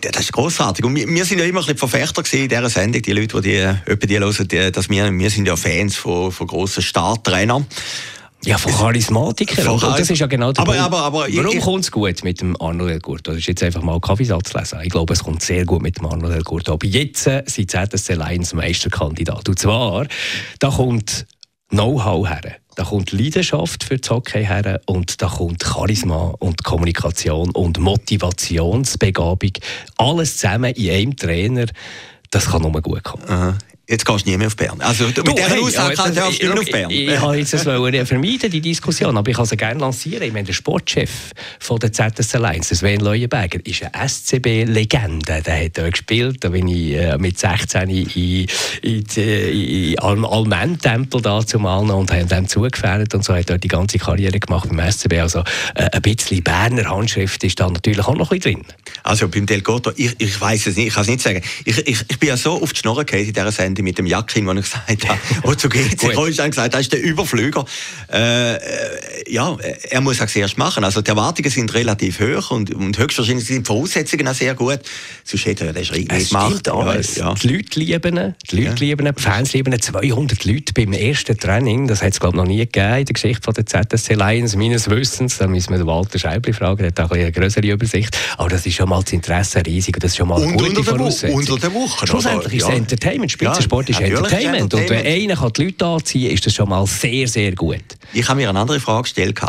das 0.00 0.22
ist 0.22 0.32
großartig. 0.32 0.84
Und 0.84 0.94
wir, 0.94 1.08
wir, 1.08 1.24
sind 1.24 1.38
ja 1.38 1.44
immer 1.44 1.60
ein 1.60 1.66
bisschen 1.66 1.88
Verfechter 1.88 2.22
in 2.36 2.48
dieser 2.48 2.68
Sendung, 2.68 3.02
die 3.02 3.12
Leute, 3.12 3.40
die, 3.40 3.68
die, 3.88 4.06
die 4.06 4.18
hören, 4.18 4.48
die, 4.48 4.72
dass 4.72 4.88
wir 4.90 5.12
wir 5.12 5.30
sind 5.30 5.46
ja 5.46 5.56
Fans 5.56 5.96
von, 5.96 6.32
von 6.32 6.46
grossen 6.46 6.82
Starttrainern. 6.82 7.66
Ja, 8.44 8.58
von 8.58 8.72
Charismatikern. 8.72 9.66
Und 9.68 9.82
das 9.82 10.10
ist 10.10 10.18
ja 10.18 10.26
genau 10.26 10.52
der 10.52 10.62
aber, 10.62 10.72
Punkt. 10.72 10.86
Aber, 10.86 11.02
aber, 11.02 11.26
Warum 11.30 11.60
kommt 11.60 11.84
es 11.84 11.90
gut 11.90 12.22
mit 12.24 12.42
dem 12.42 12.60
Arnold 12.60 12.92
El 12.92 13.00
Gurto? 13.00 13.30
Das 13.30 13.38
ist 13.38 13.46
jetzt 13.46 13.62
einfach 13.62 13.82
mal 13.82 13.98
Kaffeesatz 14.00 14.52
lesen. 14.52 14.80
Ich 14.82 14.90
glaube, 14.90 15.14
es 15.14 15.24
kommt 15.24 15.42
sehr 15.42 15.64
gut 15.64 15.80
mit 15.80 15.98
dem 15.98 16.06
Arnold 16.06 16.34
El 16.34 16.42
Gurto. 16.42 16.74
Aber 16.74 16.86
jetzt 16.86 17.26
äh, 17.26 17.42
sind 17.46 17.70
ZSC 17.70 18.14
Lions 18.14 18.52
Meisterkandidat. 18.52 19.48
Und 19.48 19.58
zwar, 19.58 20.06
da 20.58 20.68
kommt 20.68 21.26
Know-how 21.70 22.28
her. 22.28 22.56
Da 22.76 22.84
kommt 22.84 23.12
Leidenschaft 23.12 23.84
für 23.84 23.98
das 23.98 24.10
Hockey 24.10 24.44
her 24.44 24.80
und 24.86 25.22
da 25.22 25.28
kommt 25.28 25.62
Charisma 25.62 26.34
und 26.38 26.64
Kommunikation 26.64 27.50
und 27.50 27.78
Motivationsbegabung. 27.78 29.52
Alles 29.96 30.38
zusammen 30.38 30.74
in 30.74 30.90
einem 30.90 31.16
Trainer. 31.16 31.66
Das 32.30 32.46
kann 32.46 32.62
nur 32.62 32.82
gut 32.82 33.04
kommen. 33.04 33.22
Aha. 33.28 33.58
Jetzt 33.86 34.06
gehst 34.06 34.24
du 34.24 34.30
nie 34.30 34.38
mehr 34.38 34.46
auf 34.46 34.56
Bern. 34.56 34.80
Also 34.80 35.10
du, 35.10 35.22
mit 35.22 35.36
dieser 35.36 35.60
Aussage 35.60 35.94
kannst 35.94 36.16
du 36.16 36.28
nicht 36.28 36.58
auf 36.58 36.64
Bern. 36.64 36.90
Ich, 36.90 37.00
ich, 37.00 37.08
ich 37.08 37.20
habe 37.20 37.36
jetzt 37.36 37.52
das 37.52 37.62
vermeiden, 37.62 38.50
die 38.50 38.60
Diskussion, 38.62 39.14
aber 39.14 39.30
ich 39.30 39.36
kann 39.36 39.44
sie 39.44 39.58
gerne 39.58 39.78
lancieren. 39.78 40.22
Ich 40.22 40.32
meine, 40.32 40.46
der 40.46 40.54
Sportchef 40.54 41.32
von 41.58 41.78
der 41.78 41.92
ZS 41.92 42.34
Alliance, 42.34 42.74
Sven 42.74 43.00
Leuenberger, 43.00 43.58
ist 43.64 43.82
eine 43.82 44.08
SCB-Legende. 44.08 45.42
Der 45.42 45.64
hat 45.64 45.76
dort 45.76 45.92
gespielt, 45.92 46.42
da 46.42 46.48
bin 46.48 46.68
ich 46.68 46.94
äh, 46.94 47.18
mit 47.18 47.38
16 47.38 47.90
in, 47.90 48.06
in, 48.06 48.46
in, 48.82 49.04
in 49.04 49.98
Almen-Tempel 49.98 51.20
da 51.20 51.46
zumal 51.46 51.90
und 51.90 52.10
haben 52.10 52.28
dem 52.28 52.48
zugefährdet 52.48 53.14
und 53.14 53.22
so 53.22 53.34
hat 53.34 53.50
dort 53.50 53.62
die 53.62 53.68
ganze 53.68 53.98
Karriere 53.98 54.40
gemacht 54.40 54.68
beim 54.70 54.90
SCB. 54.90 55.20
Also 55.20 55.40
äh, 55.74 55.90
ein 55.92 56.00
bisschen 56.00 56.42
Berner 56.42 56.88
Handschrift 56.88 57.44
ist 57.44 57.60
da 57.60 57.68
natürlich 57.68 58.06
auch 58.06 58.14
noch 58.14 58.30
ein 58.30 58.38
bisschen 58.38 58.62
drin. 58.62 58.66
Also 59.02 59.28
beim 59.28 59.44
Del 59.44 59.60
Gotto, 59.60 59.92
ich, 59.94 60.14
ich 60.18 60.40
weiß 60.40 60.68
es 60.68 60.76
nicht, 60.76 60.88
ich 60.88 60.94
kann 60.94 61.02
es 61.02 61.08
nicht 61.08 61.20
sagen. 61.20 61.42
Ich, 61.66 61.78
ich, 61.86 62.04
ich 62.08 62.18
bin 62.18 62.30
ja 62.30 62.36
so 62.38 62.62
auf 62.62 62.72
die 62.72 62.78
Schnorre 62.78 63.02
in 63.02 63.26
dieser 63.26 63.52
Sendung, 63.52 63.73
Ende 63.74 63.82
mit 63.82 63.98
dem 63.98 64.06
Jackin, 64.06 64.46
wo 64.46 64.52
ich 64.52 64.62
gesagt 64.62 65.08
habe, 65.08 65.18
wo 65.42 65.54
zu 65.54 65.68
GC 65.68 66.14
Holstein 66.16 66.50
gesagt, 66.50 66.74
das 66.74 66.82
ist 66.82 66.92
der 66.92 67.02
Überflüger. 67.02 67.64
Äh, 68.12 69.32
ja, 69.32 69.56
er 69.90 70.00
muss 70.00 70.20
auch 70.20 70.26
zuerst 70.26 70.58
machen. 70.58 70.84
Also 70.84 71.02
die 71.02 71.10
Erwartungen 71.10 71.50
sind 71.50 71.74
relativ 71.74 72.20
hoch 72.20 72.52
und, 72.52 72.72
und 72.72 72.96
höchstwahrscheinlich 72.96 73.46
sind 73.46 73.66
die 73.66 73.66
Voraussetzungen 73.66 74.28
auch 74.28 74.34
sehr 74.34 74.54
gut. 74.54 74.78
Sonst 75.24 75.46
hätte 75.46 75.66
er 75.66 75.72
den 75.72 75.84
Schritt 75.84 76.12
nicht 76.12 76.30
gemacht. 76.30 76.68
Alles. 76.68 77.16
Ja. 77.16 77.34
Die 77.34 77.48
Leute 77.48 77.80
lieben 77.80 78.16
ihn, 78.16 78.34
die 78.48 78.56
Leute 78.56 78.84
ja. 78.84 78.90
lieben 78.90 79.06
ihn, 79.06 79.14
die 79.16 79.22
Fans 79.22 79.52
lieben 79.52 79.72
ihn. 79.72 79.80
200 79.80 80.44
Leute 80.44 80.72
beim 80.72 80.92
ersten 80.92 81.36
Training, 81.36 81.88
das 81.88 82.00
hat 82.00 82.12
es 82.12 82.20
glaube 82.20 82.36
ich 82.36 82.42
noch 82.42 82.48
nie 82.48 82.58
gegeben 82.58 82.98
in 82.98 83.04
der 83.06 83.12
Geschichte 83.12 83.42
von 83.42 83.54
der 83.54 83.66
ZSC 83.66 84.14
Lions, 84.14 84.54
meines 84.54 84.88
Wissens. 84.88 85.38
Da 85.38 85.48
müssen 85.48 85.70
wir 85.70 85.78
den 85.78 85.86
Walter 85.88 86.18
Scheibli 86.18 86.52
fragen, 86.52 86.78
der 86.78 86.86
hat 86.88 87.00
auch 87.00 87.10
eine 87.10 87.32
größere 87.32 87.66
Übersicht. 87.66 88.16
Aber 88.38 88.50
das 88.50 88.64
ist 88.66 88.74
schon 88.74 88.88
mal 88.88 89.02
das 89.02 89.12
Interesse 89.12 89.66
riesig 89.66 89.96
und 89.96 90.04
das 90.04 90.12
ist 90.12 90.18
schon 90.18 90.28
mal 90.28 90.36
eine 90.36 90.46
und 90.46 90.58
gute 90.58 90.78
unter 90.78 90.84
Voraussetzung. 90.84 91.36
Unter 91.36 91.58
der 91.58 91.74
Woche. 91.74 92.06
Schlussendlich 92.06 92.54
ist 92.54 92.68
es 92.68 92.70
Entertainment, 92.70 93.32
Spitzensport 93.32 93.63
Sport 93.64 93.90
ist 93.90 94.00
Entertainment. 94.00 94.62
Entertainment. 94.62 94.74
Und 94.74 94.90
wenn 94.90 95.06
einer 95.06 95.36
kann 95.36 95.52
die 95.52 95.64
Leute 95.64 95.86
anziehen 95.86 96.22
kann, 96.22 96.34
ist 96.34 96.46
das 96.46 96.54
schon 96.54 96.68
mal 96.68 96.86
sehr, 96.86 97.28
sehr 97.28 97.54
gut. 97.54 97.84
Ich 98.12 98.28
habe 98.28 98.40
mir 98.40 98.48
eine 98.48 98.58
andere 98.58 98.80
Frage 98.80 99.02
gestellt. 99.02 99.40